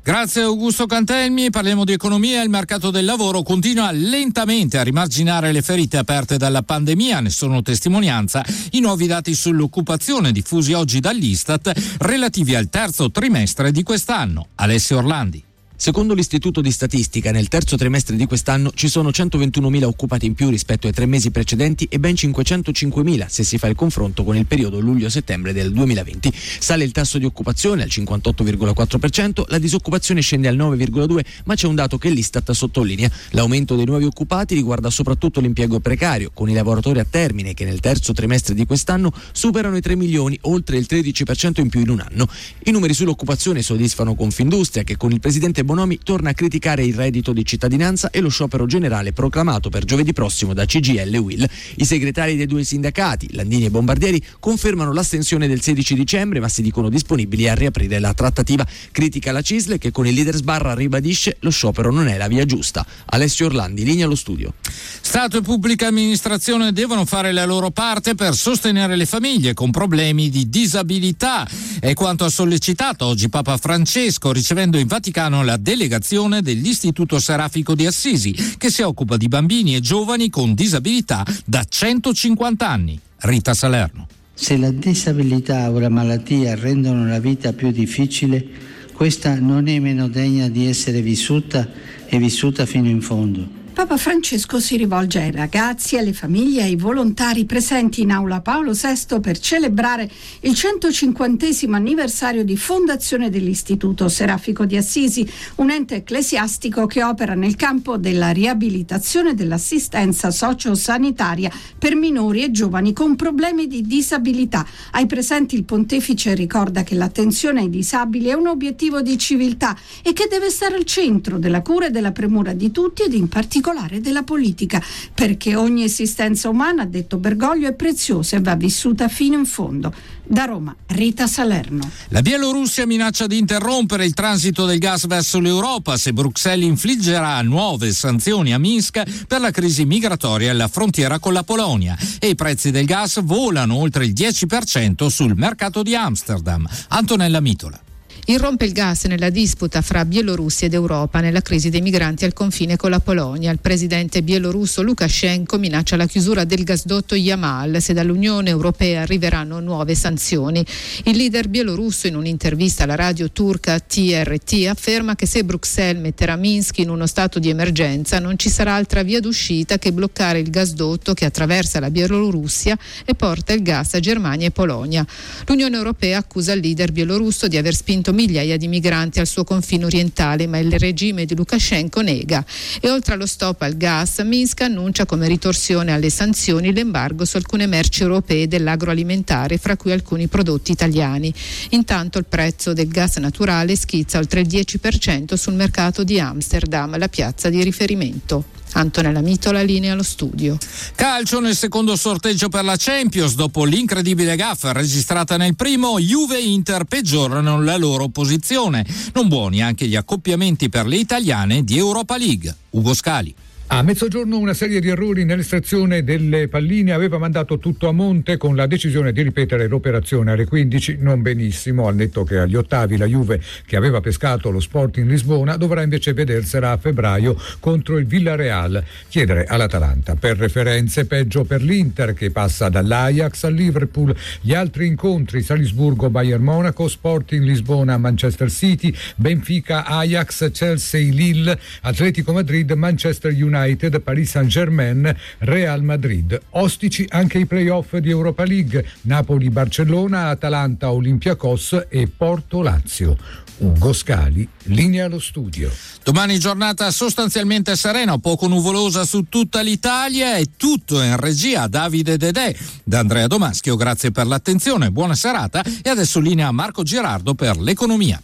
[0.05, 2.42] Grazie Augusto Cantelmi, parliamo di economia.
[2.42, 7.62] Il mercato del lavoro continua lentamente a rimarginare le ferite aperte dalla pandemia, ne sono
[7.62, 14.48] testimonianza i nuovi dati sull'occupazione diffusi oggi dall'Istat relativi al terzo trimestre di quest'anno.
[14.57, 15.43] Alessio Orlandi.
[15.76, 20.48] Secondo l'Istituto di Statistica, nel terzo trimestre di quest'anno ci sono 121.000 occupati in più
[20.48, 24.46] rispetto ai tre mesi precedenti e ben 505.000 se si fa il confronto con il
[24.46, 26.32] periodo luglio-settembre del 2020.
[26.60, 31.74] Sale il tasso di occupazione al 58,4%, la disoccupazione scende al 9,2%, ma c'è un
[31.74, 33.10] dato che l'Istat sottolinea.
[33.30, 37.80] L'aumento dei nuovi occupati riguarda soprattutto l'impiego precario, con i lavoratori a termine che nel
[37.80, 41.98] terzo trimestre di quest'anno superano i 3 milioni, oltre il 13% in più in un
[41.98, 42.28] anno.
[42.62, 47.32] I numeri sull'occupazione soddisfano Confindustria che con il presidente Bonomi torna a criticare il reddito
[47.32, 51.48] di cittadinanza e lo sciopero generale proclamato per giovedì prossimo da CGL e Will.
[51.76, 56.62] I segretari dei due sindacati, Landini e Bombardieri, confermano l'astensione del 16 dicembre ma si
[56.62, 58.66] dicono disponibili a riaprire la trattativa.
[58.92, 62.44] Critica la Cisle che con il leader Sbarra ribadisce lo sciopero non è la via
[62.44, 62.86] giusta.
[63.06, 64.52] Alessio Orlandi, linea allo studio.
[65.00, 70.28] Stato e pubblica amministrazione devono fare la loro parte per sostenere le famiglie con problemi
[70.28, 71.48] di disabilità.
[71.80, 77.86] È quanto ha sollecitato oggi Papa Francesco ricevendo in Vaticano la delegazione dell'Istituto Serafico di
[77.86, 83.00] Assisi che si occupa di bambini e giovani con disabilità da 150 anni.
[83.18, 84.07] Rita Salerno.
[84.34, 88.44] Se la disabilità o la malattia rendono la vita più difficile,
[88.92, 91.68] questa non è meno degna di essere vissuta
[92.07, 93.62] e vissuta fino in fondo.
[93.74, 98.70] Papa Francesco si rivolge ai ragazzi, alle famiglie e ai volontari presenti in aula Paolo
[98.70, 100.08] VI per celebrare
[100.42, 107.56] il 150 anniversario di fondazione dell'Istituto Serafico di Assisi, un ente ecclesiastico che opera nel
[107.56, 114.64] campo della riabilitazione dell'assistenza sociosanitaria per minori e giovani con problemi di disabilità.
[114.92, 120.12] Ai presenti il pontefice ricorda che l'attenzione ai disabili è un obiettivo di civiltà e
[120.12, 123.62] che deve stare al centro della cura e della premura di tutti ed in particolare
[123.64, 124.82] particolare della politica,
[125.14, 129.92] perché ogni esistenza umana, ha detto Bergoglio, è preziosa e va vissuta fino in fondo.
[130.26, 131.90] Da Roma, Rita Salerno.
[132.08, 137.92] La Bielorussia minaccia di interrompere il transito del gas verso l'Europa se Bruxelles infliggerà nuove
[137.92, 142.70] sanzioni a Minsk per la crisi migratoria alla frontiera con la Polonia e i prezzi
[142.70, 146.66] del gas volano oltre il 10% sul mercato di Amsterdam.
[146.88, 147.84] Antonella Mitola.
[148.26, 152.74] Irrompe il gas nella disputa fra Bielorussia ed Europa nella crisi dei migranti al confine
[152.74, 153.52] con la Polonia.
[153.52, 159.94] Il presidente bielorusso Lukashenko minaccia la chiusura del gasdotto Yamal se dall'Unione Europea arriveranno nuove
[159.94, 160.64] sanzioni.
[161.04, 166.78] Il leader bielorusso in un'intervista alla radio turca TRT afferma che se Bruxelles metterà Minsk
[166.78, 171.12] in uno stato di emergenza non ci sarà altra via d'uscita che bloccare il gasdotto
[171.12, 175.06] che attraversa la Bielorussia e porta il gas a Germania e Polonia.
[175.44, 179.84] L'Unione Europea accusa il leader bielorusso di aver spinto migliaia di migranti al suo confine
[179.84, 182.44] orientale, ma il regime di Lukashenko nega.
[182.80, 187.66] E oltre allo stop al gas, Minsk annuncia come ritorsione alle sanzioni l'embargo su alcune
[187.66, 191.32] merci europee dell'agroalimentare, fra cui alcuni prodotti italiani.
[191.70, 197.08] Intanto il prezzo del gas naturale schizza oltre il 10% sul mercato di Amsterdam, la
[197.08, 198.62] piazza di riferimento.
[198.74, 200.58] Antonella Mitola, linea allo studio.
[200.94, 203.34] Calcio nel secondo sorteggio per la Champions.
[203.34, 208.84] Dopo l'incredibile gaffa registrata nel primo, Juve e Inter peggiorano la loro posizione.
[209.14, 212.54] Non buoni anche gli accoppiamenti per le italiane di Europa League.
[212.70, 213.34] Ugo Scali.
[213.66, 218.54] A mezzogiorno una serie di errori nell'estrazione delle palline aveva mandato tutto a monte con
[218.54, 223.06] la decisione di ripetere l'operazione alle 15 non benissimo, al netto che agli ottavi la
[223.06, 228.84] Juve che aveva pescato lo Sporting Lisbona dovrà invece vedersela a febbraio contro il Villarreal,
[229.08, 230.14] chiedere all'Atalanta.
[230.14, 236.44] Per referenze peggio per l'Inter che passa dall'Ajax al Liverpool, gli altri incontri Salisburgo Bayern
[236.44, 244.30] Monaco, Sporting Lisbona Manchester City, Benfica Ajax, Chelsea Lille, Atletico Madrid Manchester United United, Paris
[244.30, 246.40] Saint-Germain, Real Madrid.
[246.50, 253.16] Ostici anche i playoff di Europa League, Napoli-Barcellona, Atalanta-Olympiacos e Porto-Lazio.
[253.59, 255.70] Ugo Scali, linea allo studio.
[256.02, 262.55] Domani giornata sostanzialmente serena, poco nuvolosa su tutta l'Italia e tutto in regia Davide Dedè
[262.82, 263.76] da Andrea Domaschio.
[263.76, 268.20] Grazie per l'attenzione, buona serata e adesso linea Marco Girardo per l'economia.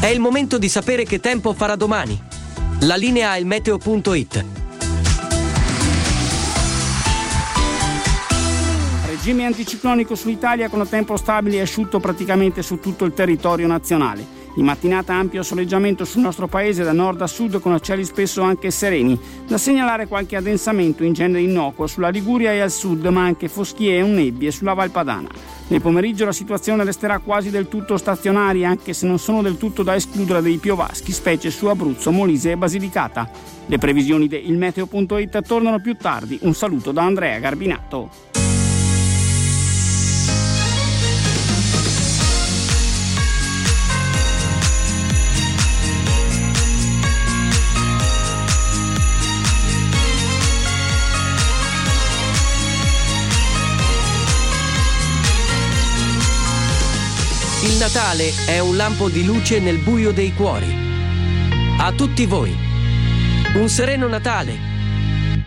[0.00, 2.18] È il momento di sapere che tempo farà domani.
[2.80, 4.44] La linea è il meteo.it.
[9.04, 14.39] Regime anticiclonico sull'Italia con tempo stabile e asciutto praticamente su tutto il territorio nazionale.
[14.54, 18.72] In mattinata ampio soleggiamento sul nostro paese da nord a sud con cieli spesso anche
[18.72, 19.18] sereni.
[19.46, 23.98] Da segnalare qualche addensamento in genere innocuo sulla Liguria e al sud, ma anche foschie
[23.98, 25.28] e nebbie sulla Valpadana.
[25.68, 29.84] Nel pomeriggio la situazione resterà quasi del tutto stazionaria, anche se non sono del tutto
[29.84, 33.30] da escludere dei piovaschi, specie su Abruzzo, Molise e Basilicata.
[33.66, 36.40] Le previsioni di ilmeteo.it tornano più tardi.
[36.42, 38.49] Un saluto da Andrea Garbinato.
[57.92, 60.72] Natale è un lampo di luce nel buio dei cuori.
[61.76, 62.54] A tutti voi,
[63.56, 64.56] un sereno Natale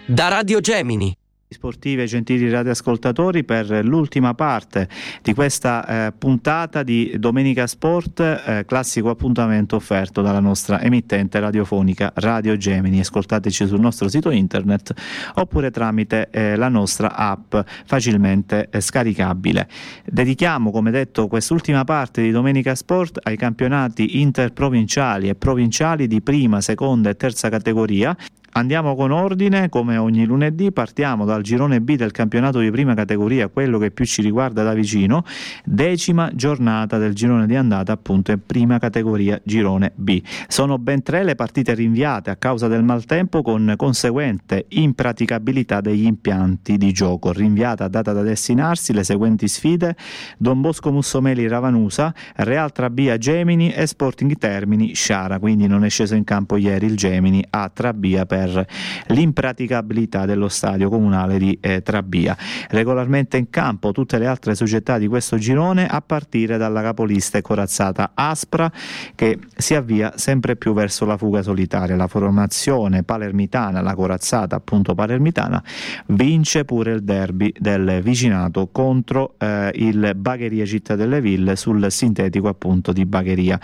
[0.06, 1.16] da Radio Gemini
[1.54, 4.90] sportive, gentili radioascoltatori, per l'ultima parte
[5.22, 12.12] di questa eh, puntata di Domenica Sport, eh, classico appuntamento offerto dalla nostra emittente radiofonica
[12.16, 13.00] Radio Gemini.
[13.00, 14.94] Ascoltateci sul nostro sito internet
[15.36, 19.68] oppure tramite eh, la nostra app facilmente eh, scaricabile.
[20.06, 26.62] Dedichiamo, come detto, quest'ultima parte di Domenica Sport ai campionati interprovinciali e provinciali di prima,
[26.62, 28.16] seconda e terza categoria
[28.56, 33.48] Andiamo con ordine, come ogni lunedì, partiamo dal girone B del campionato di prima categoria,
[33.48, 35.26] quello che più ci riguarda da vicino,
[35.66, 40.22] decima giornata del girone di andata appunto in prima categoria girone B.
[40.48, 46.78] Sono ben tre le partite rinviate a causa del maltempo con conseguente impraticabilità degli impianti
[46.78, 47.32] di gioco.
[47.32, 49.96] Rinviata a data da destinarsi le seguenti sfide,
[50.38, 56.14] Don Bosco Mussomeli Ravanusa, Real Trabia Gemini e Sporting Termini Sciara, quindi non è sceso
[56.14, 58.66] in campo ieri il Gemini a Trabia per per
[59.08, 62.36] l'impraticabilità dello stadio comunale di eh, Trabia.
[62.70, 67.42] Regolarmente in campo tutte le altre società di questo girone a partire dalla capolista e
[67.42, 68.72] corazzata Aspra
[69.16, 71.96] che si avvia sempre più verso la fuga solitaria.
[71.96, 75.64] La formazione palermitana, la corazzata appunto palermitana,
[76.08, 82.48] vince pure il derby del vicinato contro eh, il Bagheria Città delle Ville sul sintetico
[82.48, 83.60] appunto di Bagheria.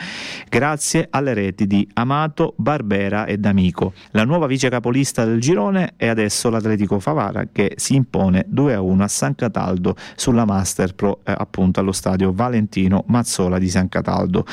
[0.47, 3.93] Grazie alle reti di Amato, Barbera e D'Amico.
[4.11, 9.07] La nuova vice capolista del girone è adesso l'Atletico Favara che si impone 2-1 a
[9.07, 14.45] San Cataldo sulla Master Pro eh, appunto allo stadio Valentino Mazzola di San Cataldo.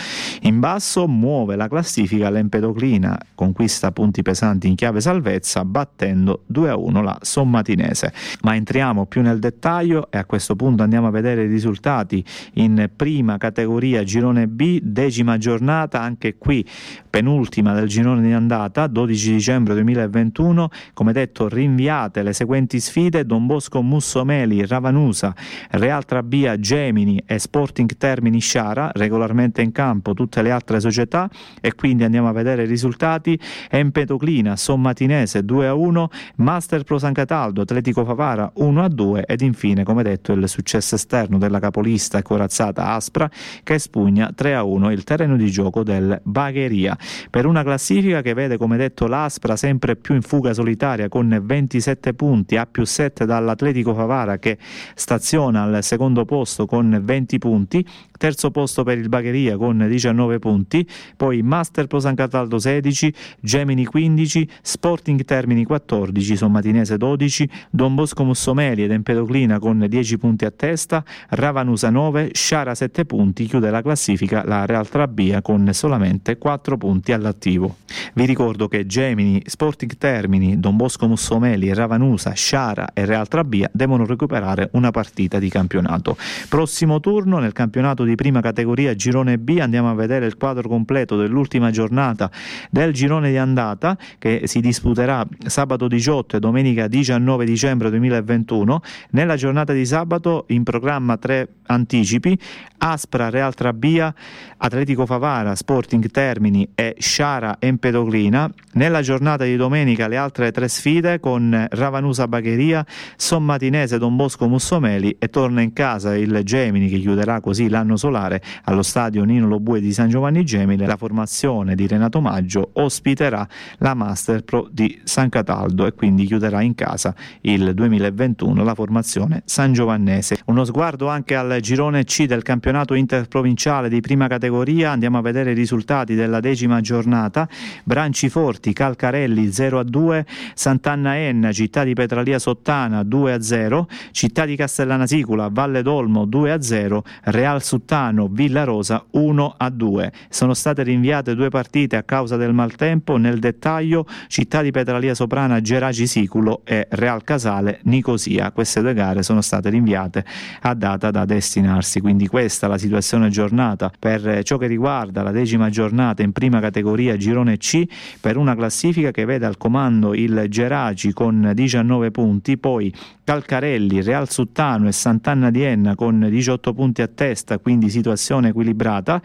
[0.43, 7.19] In basso muove la classifica l'Empedoclina, conquista punti pesanti in chiave salvezza battendo 2-1 la
[7.21, 8.13] Sommatinese.
[8.43, 12.25] Ma entriamo più nel dettaglio e a questo punto andiamo a vedere i risultati
[12.55, 16.67] in prima categoria girone B, decima giornata, anche qui
[17.09, 20.69] penultima del girone di andata, 12 dicembre 2020 2021.
[20.93, 25.35] Come detto, rinviate le seguenti sfide: Don Bosco Mussomeli, Ravanusa,
[25.71, 31.29] Real Trabia, Gemini e Sporting Termini Sciara, regolarmente in campo tutte le altre società
[31.61, 33.39] e quindi andiamo a vedere i risultati.
[33.71, 39.41] Empetoclina, Sommatinese 2 a 1, Master Pro San Cataldo, Atletico Favara 1 a 2 ed
[39.43, 43.29] infine, come detto, il successo esterno della capolista corazzata Aspra
[43.63, 46.97] che spugna 3 a 1 il terreno di gioco del Bagheria.
[47.31, 51.41] Per una classifica che vede, come detto, l'Aspra sempre squadre più in fuga solitaria con
[51.41, 54.59] 27 punti, a più 7 dall'Atletico Favara che
[54.95, 57.87] staziona al secondo posto con 20 punti,
[58.17, 60.87] terzo posto per il Bagheria con 19 punti,
[61.17, 68.25] poi Master Pro San Cataldo 16, Gemini 15, Sporting Termini 14, Sommatinese 12, Don Bosco
[68.25, 73.83] Mussomeli ed Empedoclina con 10 punti a testa, Ravanusa 9, Sciara 7 punti, chiude la
[73.83, 77.77] classifica la Real Trabia con solamente 4 punti all'attivo.
[78.15, 84.07] Vi ricordo che Gemini, Sporting Termini, Don Bosco Mussomeli, Ravanusa, Sciara e Real Trabia devono
[84.07, 86.17] recuperare una partita di campionato.
[86.49, 91.17] Prossimo turno nel campionato di prima categoria Girone B andiamo a vedere il quadro completo
[91.17, 92.31] dell'ultima giornata
[92.71, 98.81] del girone di andata che si disputerà sabato 18 e domenica 19 dicembre 2021.
[99.11, 102.39] Nella giornata di sabato in programma tre anticipi,
[102.79, 104.15] Aspra Real Trabia,
[104.59, 108.51] Atletico Favara, Sporting Termini e Sciara Empedoclina.
[108.73, 112.85] Nella giornata di domenica le altre tre sfide con Ravanusa Bagheria,
[113.17, 118.41] Sommatinese Don Bosco Mussomeli e torna in casa il Gemini che chiuderà così l'anno solare
[118.65, 120.87] allo stadio Nino Lobue di San Giovanni Gemini.
[120.87, 123.47] La formazione di Renato Maggio ospiterà
[123.79, 129.43] la Master Pro di San Cataldo e quindi chiuderà in casa il 2021 la formazione
[129.45, 130.39] San Giovannese.
[130.47, 135.51] Uno sguardo anche al girone C del campionato interprovinciale di prima categoria, andiamo a vedere
[135.51, 137.49] i risultati della decima giornata.
[137.85, 144.45] Branciforti, Calcarelli 0 a 2, Sant'Anna Enna, Città di Petralia Sottana 2 a 0, Città
[144.45, 150.13] di Castellana Sicula, Valle d'Olmo 2 a 0, Real Suttano, Villa Rosa 1 a 2.
[150.29, 155.63] Sono state rinviate due partite a causa del maltempo, nel dettaglio Città di Petralia Soprana,
[155.63, 158.53] Geraci Siculo e Real Casale, Nicosia.
[158.53, 160.23] Queste due gare sono state rinviate
[160.61, 165.31] a data da destinarsi, quindi questa è la situazione aggiornata per ciò che riguarda la
[165.31, 167.85] decima giornata in prima categoria girone C
[168.21, 172.93] per una classifica che vede al comando il Geraci con 19 punti, poi
[173.27, 179.21] Calcarelli, Real Suttano e Sant'Anna di Enna con 18 punti a testa, quindi situazione equilibrata,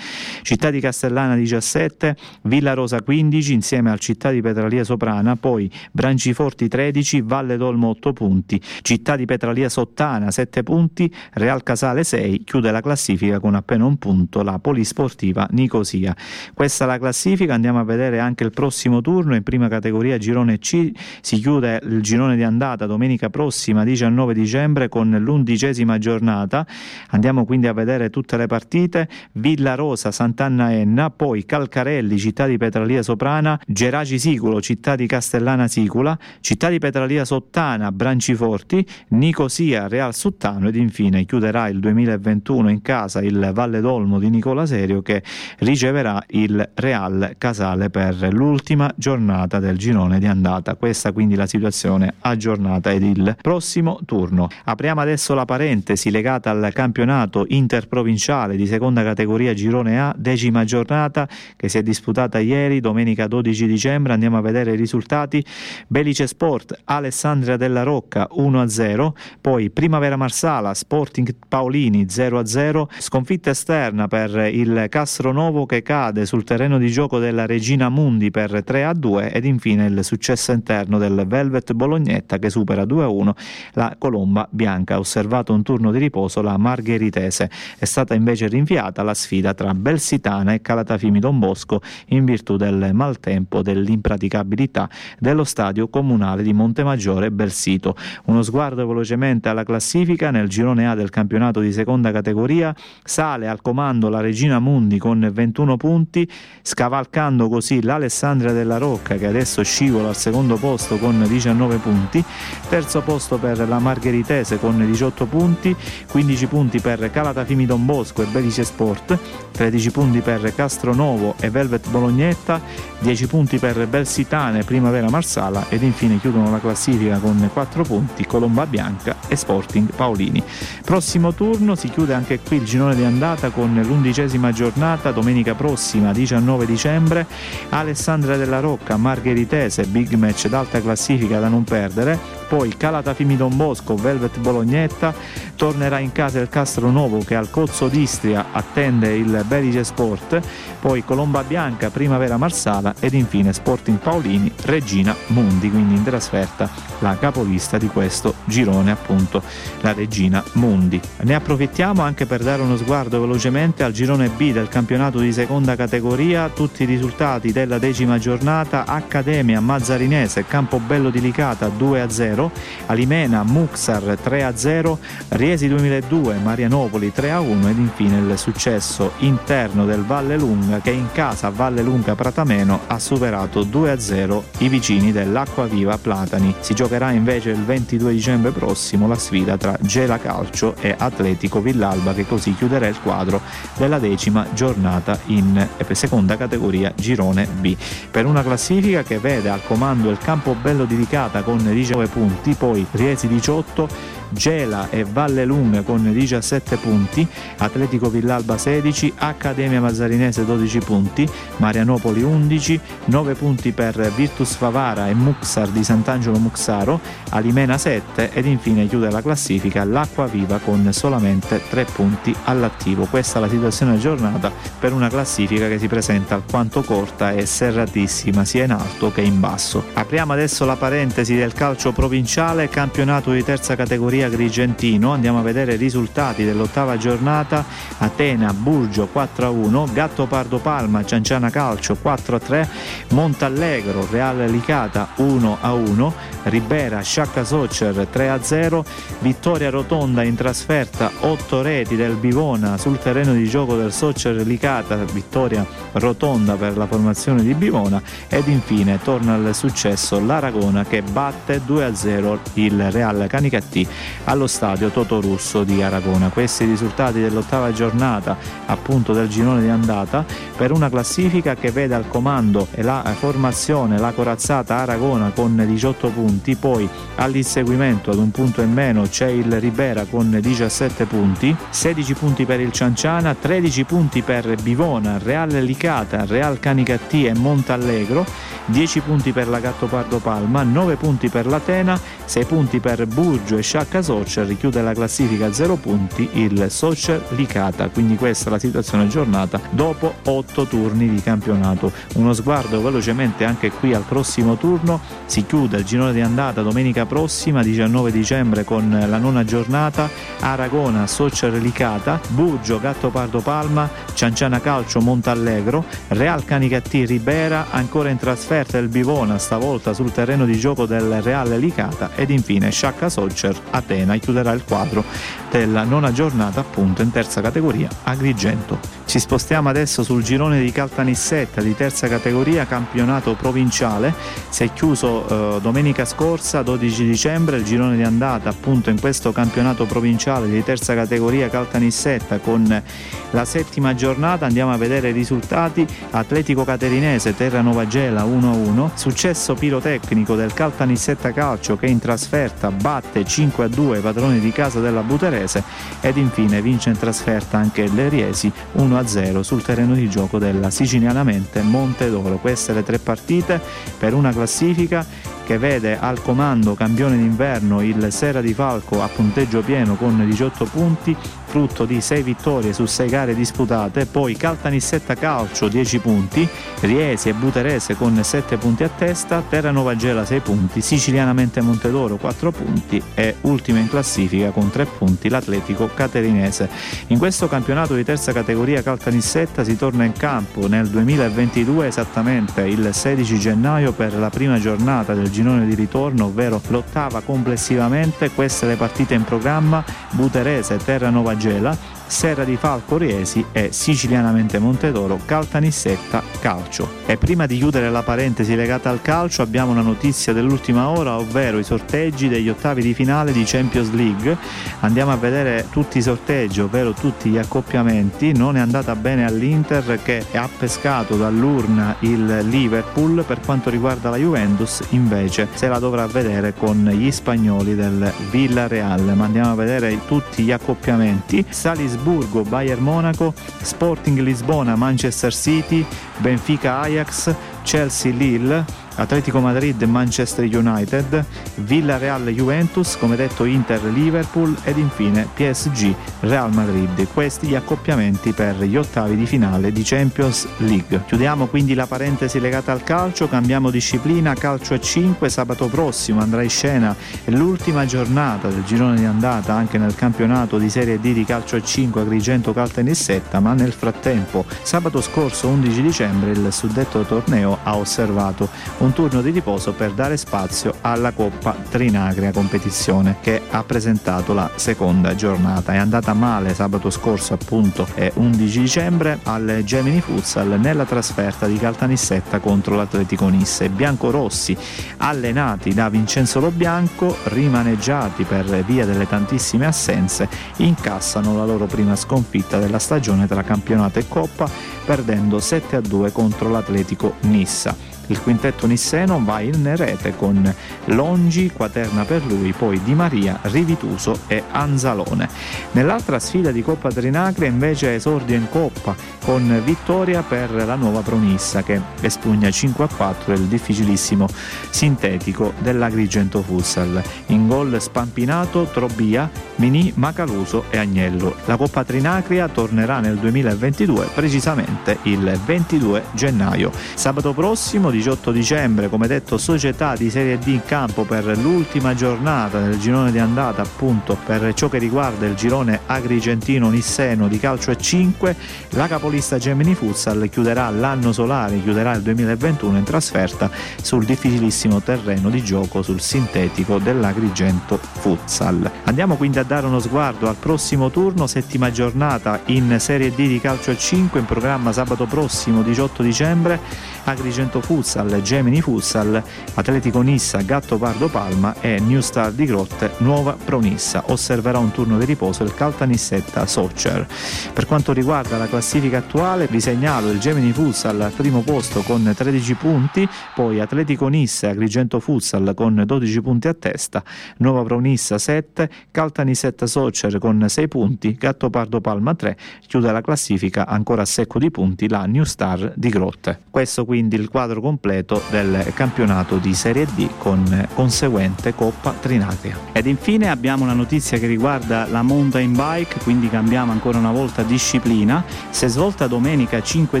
[0.42, 6.68] Città di Castellana 17, Villa Rosa 15 insieme al Città di Petralia Soprana, poi Branciforti
[6.68, 12.70] 13, Valle d'Olmo 8 punti, Città di Petralia Sottana 7 punti, Real Casale 6, chiude
[12.70, 16.16] la classifica con appena un punto la Polisportiva Nicosia.
[16.54, 20.58] Questa è la classifica, andiamo a vedere anche il prossimo turno in prima categoria girone
[20.58, 20.90] C,
[21.20, 26.66] si chiude il girone di andata domenica prossima 19 dicembre con l'undicesima giornata.
[27.10, 29.08] Andiamo quindi a vedere tutte le partite.
[29.32, 35.68] Villa Rosa, Sant'Anna Enna, poi Calcarelli, città di Petralia Soprana, Geraci Siculo, città di Castellana
[35.68, 42.82] Sicula, città di Petralia Sottana, Branciforti, Nicosia, Real Suttano ed infine chiuderà il 2021 in
[42.82, 45.22] casa il Valle d'Olmo di Nicola Serio che
[45.58, 50.76] riceverà il Real Casale per l'ultima giornata del girone di andata.
[50.76, 54.48] Questa quindi la situazione aggiornata ed il prossimo turno.
[54.64, 61.28] Apriamo adesso la parentesi legata al campionato interprovinciale di seconda categoria Girone A, decima giornata
[61.56, 64.12] che si è disputata ieri, domenica 12 dicembre.
[64.12, 65.44] Andiamo a vedere i risultati.
[65.88, 69.10] Belice Sport, Alessandria della Rocca 1-0,
[69.40, 76.78] poi Primavera Marsala, Sporting Paolini 0-0, sconfitta esterna per il Castronovo che cade sul terreno
[76.78, 82.38] di gioco della Regina Mundi per 3-2 ed infine il successo interno del Velvet Bolognetta
[82.38, 83.30] che supera 2-1
[83.72, 84.94] la colomba bianca.
[84.94, 87.50] Ha osservato un turno di riposo la Margheritese.
[87.78, 92.90] È stata invece rinviata la sfida tra Belsitana e Calatafimi Don Bosco in virtù del
[92.92, 94.88] maltempo dell'impraticabilità
[95.18, 97.96] dello stadio comunale di Montemaggiore Belsito.
[98.26, 103.62] Uno sguardo velocemente alla classifica nel girone A del campionato di seconda categoria sale al
[103.62, 106.28] comando la Regina Mundi con 21 punti,
[106.62, 112.24] scavalcando così l'Alessandria della Rocca che adesso scivola al secondo posto con 19 punti,
[112.68, 115.76] terzo posto per la Margheritese con 18 punti,
[116.10, 119.16] 15 punti per Calatafimi Don Bosco e Belice Sport,
[119.52, 122.60] 13 punti per Castronovo e Velvet Bolognetta,
[122.98, 128.66] 10 punti per Belsitane, Primavera Marsala ed infine chiudono la classifica con 4 punti Colomba
[128.66, 130.42] Bianca e Sporting Paolini.
[130.84, 136.12] Prossimo turno si chiude anche qui il girone di andata con l'undicesima giornata domenica prossima
[136.12, 137.26] 19 dicembre
[137.68, 139.57] Alessandra della Rocca, Margheritese,
[139.88, 142.18] big match d'alta classifica da non perdere,
[142.48, 145.14] poi Calatafimi Don Bosco, Velvet Bolognetta,
[145.56, 150.40] tornerà in casa il Castro Novo che al Cozzo d'Istria attende il Belice Sport,
[150.80, 156.70] poi Colomba Bianca, Primavera Marsala ed infine Sporting Paolini, Regina Mundi, quindi in trasferta
[157.00, 159.42] la capolista di questo girone appunto
[159.80, 161.00] la Regina Mundi.
[161.22, 165.76] Ne approfittiamo anche per dare uno sguardo velocemente al girone B del campionato di seconda
[165.76, 172.50] categoria, tutti i risultati della decima giornata, Accademia Catania Mazzarinese Campobello di Licata 2-0,
[172.86, 174.96] Alimena Muxar 3-0,
[175.28, 181.48] Riesi 2002 Marianopoli 3-1 ed infine il successo interno del Valle Lunga che in casa
[181.48, 186.54] Valle Lunga Pratameno ha superato 2-0 i vicini dell'Acqua Viva Platani.
[186.60, 192.12] Si giocherà invece il 22 dicembre prossimo la sfida tra Gela Calcio e Atletico Villalba
[192.12, 193.40] che così chiuderà il quadro
[193.76, 197.74] della decima giornata in eh, seconda categoria girone B.
[198.10, 202.86] Per una classifica che vede al comando il Campobello di Licata con 19 punti, poi
[202.90, 203.88] Riesi 18,
[204.30, 207.26] Gela e Valle Lunga con 17 punti,
[207.58, 215.14] Atletico Villalba 16, Accademia Mazzarinese 12 punti, Marianopoli 11, 9 punti per Virtus Favara e
[215.14, 217.00] Muxar di Sant'Angelo Muxaro,
[217.30, 223.06] Alimena 7 ed infine chiude la classifica l'Acqua Viva con solamente 3 punti all'attivo.
[223.06, 228.44] Questa è la situazione aggiornata per una classifica che si presenta alquanto corta e serratissima
[228.44, 229.84] sia in alto che in basso.
[229.94, 235.12] Apriamo adesso la parentesi del calcio provinciale, campionato di terza categoria Maria Agrigentino.
[235.12, 237.64] Andiamo a vedere i risultati dell'ottava giornata.
[237.98, 242.66] Atena, Burgio 4-1, Gatto Pardo Palma, Cianciana Calcio 4-3,
[243.10, 246.12] Montallegro, Reale Licata 1-1,
[246.44, 248.84] Ribera, Sciacca Socer 3-0,
[249.20, 252.76] Vittoria Rotonda in trasferta 8 reti del Bivona.
[252.76, 258.02] Sul terreno di gioco del Socer Licata, vittoria rotonda per la formazione di Bivona.
[258.28, 263.86] Ed infine torna al successo l'Aragona che batte 2-0 il Real Canicattì
[264.24, 266.28] allo stadio Toto Russo di Aragona.
[266.28, 268.36] Questi risultati dell'ottava giornata
[268.66, 270.24] appunto del girone di andata
[270.56, 276.56] per una classifica che vede al comando la formazione, la corazzata Aragona con 18 punti,
[276.56, 282.44] poi all'inseguimento ad un punto in meno c'è il Ribera con 17 punti, 16 punti
[282.44, 288.26] per il Cianciana, 13 punti per Bivona, Real Licata, Real Canicattì e Montallegro,
[288.68, 293.62] 10 punti per la Gattopardo Palma, 9 punti per l'Atena, 6 punti per Burgio e
[293.62, 298.58] Sciacca Socer richiude la classifica a 0 punti il Socer Licata, quindi questa è la
[298.58, 301.90] situazione aggiornata dopo 8 turni di campionato.
[302.16, 307.06] Uno sguardo velocemente anche qui al prossimo turno, si chiude il girone di andata domenica
[307.06, 310.10] prossima 19 dicembre con la nona giornata.
[310.40, 318.18] Aragona Socer Licata, Burgio Gatto Pardo Palma, Cianciana Calcio Montallegro, Real Canicattì Ribera, ancora in
[318.18, 323.56] trasferta il Bivona stavolta sul terreno di gioco del Real Licata ed infine Sciacca Socer
[323.70, 325.04] a Atena chiuderà il quadro
[325.50, 328.78] della nona giornata appunto in terza categoria Agrigento.
[329.06, 334.12] Ci spostiamo adesso sul girone di Caltanissetta di terza categoria campionato provinciale,
[334.50, 339.32] si è chiuso eh, domenica scorsa 12 dicembre il girone di andata appunto in questo
[339.32, 342.82] campionato provinciale di terza categoria Caltanissetta con
[343.30, 344.46] la settima giornata.
[344.46, 345.86] Andiamo a vedere i risultati.
[346.10, 353.22] Atletico Caterinese Terra Nova Gela 1-1 successo pirotecnico del Caltanissetta Calcio che in trasferta batte
[353.22, 355.62] 5-2 2 padroni di casa della Buterese
[356.00, 361.62] ed infine vince in trasferta anche il Riesi 1-0 sul terreno di gioco della sicilianamente
[361.62, 362.38] Monte d'Oro.
[362.38, 363.60] Queste le tre partite
[363.98, 365.06] per una classifica
[365.48, 370.66] che vede al comando campione d'inverno il Sera di Falco a punteggio pieno con 18
[370.66, 371.16] punti,
[371.46, 376.46] frutto di 6 vittorie su 6 gare disputate, poi Caltanissetta Calcio 10 punti,
[376.80, 382.50] Riesi e Buterese con 7 punti a testa, Terranova Gela 6 punti, Sicilianamente Montedoro 4
[382.50, 386.68] punti e ultima in classifica con 3 punti l'Atletico Caterinese.
[387.06, 392.90] In questo campionato di terza categoria Caltanissetta si torna in campo nel 2022 esattamente il
[392.92, 398.74] 16 gennaio per la prima giornata del girone di ritorno, ovvero l'ottava complessivamente, queste le
[398.74, 401.76] partite in programma, Buterese, Terra Nova Gela,
[402.08, 406.96] Serra di Falco Riesi e sicilianamente Montedoro Caltanissetta Calcio.
[407.06, 411.58] E prima di chiudere la parentesi legata al calcio abbiamo una notizia dell'ultima ora, ovvero
[411.58, 414.36] i sorteggi degli ottavi di finale di Champions League.
[414.80, 418.32] Andiamo a vedere tutti i sorteggi, ovvero tutti gli accoppiamenti.
[418.32, 424.16] Non è andata bene all'Inter che ha pescato dall'urna il Liverpool, per quanto riguarda la
[424.16, 429.12] Juventus invece se la dovrà vedere con gli spagnoli del Villarreal.
[429.14, 431.44] Ma andiamo a vedere tutti gli accoppiamenti.
[431.48, 435.84] Salis Salisburgo, Bayern Monaco, Sporting Lisbona, Manchester City,
[436.18, 437.34] Benfica Ajax,
[437.64, 438.64] Chelsea Lille,
[438.98, 441.24] Atletico Madrid Manchester United,
[441.56, 447.06] Villarreal Juventus, come detto Inter Liverpool ed infine PSG Real Madrid.
[447.12, 451.04] Questi gli accoppiamenti per gli ottavi di finale di Champions League.
[451.06, 456.42] Chiudiamo quindi la parentesi legata al calcio, cambiamo disciplina, calcio a 5, sabato prossimo andrà
[456.42, 456.94] in scena
[457.26, 461.62] l'ultima giornata del girone di andata anche nel campionato di Serie D di calcio a
[461.62, 468.48] 5 Agrigento Caltanissetta, ma nel frattempo sabato scorso 11 dicembre il suddetto torneo ha osservato
[468.78, 474.32] un un turno di riposo per dare spazio alla Coppa Trinagria competizione che ha presentato
[474.32, 475.74] la seconda giornata.
[475.74, 482.38] È andata male sabato scorso appunto 11 dicembre al Gemini Futsal nella trasferta di Caltanissetta
[482.38, 483.68] contro l'Atletico Nisse.
[483.68, 484.56] Biancorossi
[484.96, 491.94] allenati da Vincenzo Lo Bianco, rimaneggiati per via delle tantissime assenze, incassano la loro prima
[491.94, 494.48] sconfitta della stagione tra campionato e Coppa
[494.86, 497.97] perdendo 7 a 2 contro l'Atletico Nissa.
[498.08, 500.54] Il quintetto nisseno va in rete con
[500.86, 505.28] Longi, Quaterna per lui, poi Di Maria, Rivituso e Anzalone.
[505.72, 508.94] Nell'altra sfida di Coppa Trinacria invece esordio in Coppa
[509.24, 514.26] con vittoria per la nuova Pronissa che espugna 5 a 4 il difficilissimo
[514.70, 517.02] sintetico dell'Agrigento Futsal.
[517.26, 521.36] In gol Spampinato, Trobia, Mini, Macaluso e Agnello.
[521.44, 526.70] La Coppa Trinacria tornerà nel 2022, precisamente il 22 gennaio.
[526.94, 532.60] Sabato prossimo 18 dicembre, come detto, società di Serie D in campo per l'ultima giornata
[532.60, 537.76] del girone di andata, appunto per ciò che riguarda il girone agrigentino-nisseno di calcio a
[537.76, 538.36] 5.
[538.70, 543.50] La capolista Gemini Futsal chiuderà l'anno solare, chiuderà il 2021 in trasferta
[543.82, 548.70] sul difficilissimo terreno di gioco sul sintetico dell'Agrigento Futsal.
[548.84, 553.40] Andiamo quindi a dare uno sguardo al prossimo turno, settima giornata in Serie D di
[553.40, 556.60] calcio a 5 in programma sabato prossimo 18 dicembre
[557.08, 559.22] Agrigento Futsal, Gemini Futsal,
[559.54, 564.04] Atletico Nissa, Gatto Pardo Palma e New Star di Grotte, Nuova Pronissa.
[564.08, 567.06] Osserverà un turno di riposo il Caltanissetta Soccer.
[567.54, 572.12] Per quanto riguarda la classifica attuale, vi segnalo il Gemini Futsal al primo posto con
[572.14, 577.02] 13 punti, poi Atletico Nissa e Agrigento Futsal con 12 punti a testa,
[577.38, 582.36] Nuova Pronissa 7, Caltanissetta Soccer con 6 punti, Gatto Pardo Palma 3,
[582.66, 586.40] chiude la classifica ancora a secco di punti la New Star di Grotte.
[586.50, 592.56] Questo quindi quindi il quadro completo del campionato di Serie D con conseguente Coppa Trinacria.
[592.72, 597.44] Ed infine abbiamo una notizia che riguarda la mountain bike, quindi cambiamo ancora una volta
[597.44, 598.24] disciplina.
[598.50, 600.00] Si è svolta domenica 5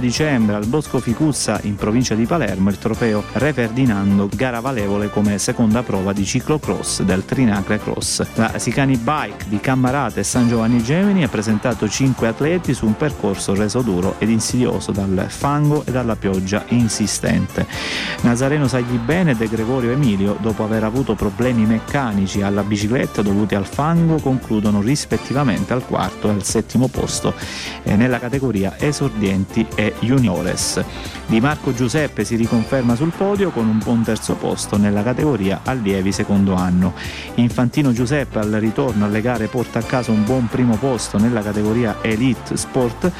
[0.00, 5.38] dicembre al Bosco Ficuzza in provincia di Palermo il trofeo Re Ferdinando, gara valevole come
[5.38, 8.26] seconda prova di ciclocross del Trinacria Cross.
[8.34, 12.96] La Sicani Bike di Cammarate e San Giovanni Gemini ha presentato 5 atleti su un
[12.96, 17.66] percorso reso duro ed insidioso dal fango e dalla pioggia in insistente.
[18.22, 23.54] Nazareno Sagli Bene e De Gregorio Emilio, dopo aver avuto problemi meccanici alla bicicletta dovuti
[23.54, 27.34] al fango, concludono rispettivamente al quarto e al settimo posto
[27.82, 30.82] eh, nella categoria esordienti e juniores.
[31.26, 36.10] Di Marco Giuseppe si riconferma sul podio con un buon terzo posto nella categoria allievi
[36.10, 36.94] secondo anno.
[37.34, 41.98] Infantino Giuseppe al ritorno alle gare porta a casa un buon primo posto nella categoria
[42.00, 43.12] Elite Sport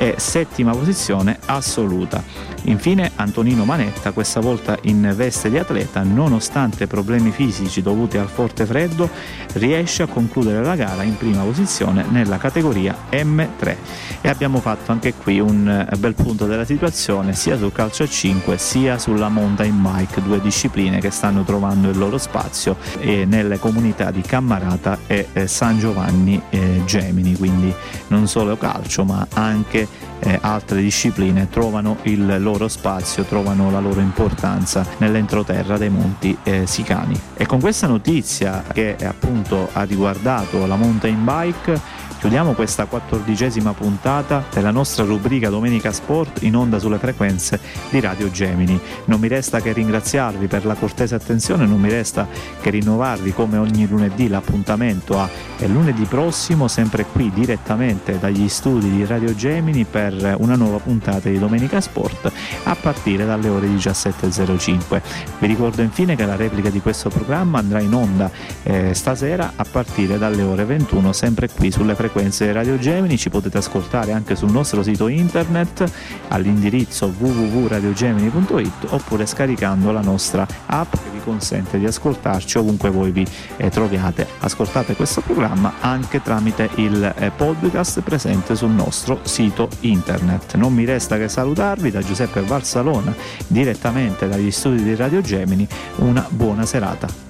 [0.00, 2.24] e settima posizione assoluta.
[2.64, 8.64] Infine Antonino Manetta, questa volta in veste di atleta, nonostante problemi fisici dovuti al forte
[8.64, 9.10] freddo,
[9.54, 13.76] riesce a concludere la gara in prima posizione nella categoria M3.
[14.22, 18.08] E abbiamo fatto anche qui un eh, bel punto della situazione sia sul calcio a
[18.08, 24.10] 5 sia sulla mountain bike, due discipline che stanno trovando il loro spazio nelle comunità
[24.10, 27.74] di Cammarata e eh, San Giovanni eh, Gemini, quindi
[28.08, 29.88] non solo calcio ma anche
[30.20, 36.66] eh, altre discipline trovano il loro spazio, trovano la loro importanza nell'entroterra dei monti eh,
[36.66, 37.18] sicani.
[37.34, 44.44] E con questa notizia che appunto ha riguardato la mountain bike Chiudiamo questa quattordicesima puntata
[44.52, 48.78] della nostra rubrica Domenica Sport in onda sulle frequenze di Radio Gemini.
[49.06, 52.28] Non mi resta che ringraziarvi per la cortese attenzione, non mi resta
[52.60, 55.30] che rinnovarvi come ogni lunedì l'appuntamento a
[55.64, 61.38] lunedì prossimo, sempre qui direttamente dagli studi di Radio Gemini per una nuova puntata di
[61.38, 62.30] Domenica Sport
[62.64, 65.00] a partire dalle ore 17.05.
[65.38, 68.30] Vi ricordo infine che la replica di questo programma andrà in onda
[68.62, 73.30] eh, stasera a partire dalle ore 21 sempre qui sulle frequenze frequenze Radio Gemini, ci
[73.30, 75.84] potete ascoltare anche sul nostro sito internet
[76.28, 83.24] all'indirizzo www.radiogemini.it oppure scaricando la nostra app che vi consente di ascoltarci ovunque voi vi
[83.56, 84.26] eh, troviate.
[84.40, 90.56] Ascoltate questo programma anche tramite il eh, podcast presente sul nostro sito internet.
[90.56, 93.14] Non mi resta che salutarvi da Giuseppe Valsalona
[93.46, 95.66] direttamente dagli studi di Radio Gemini.
[95.96, 97.29] Una buona serata.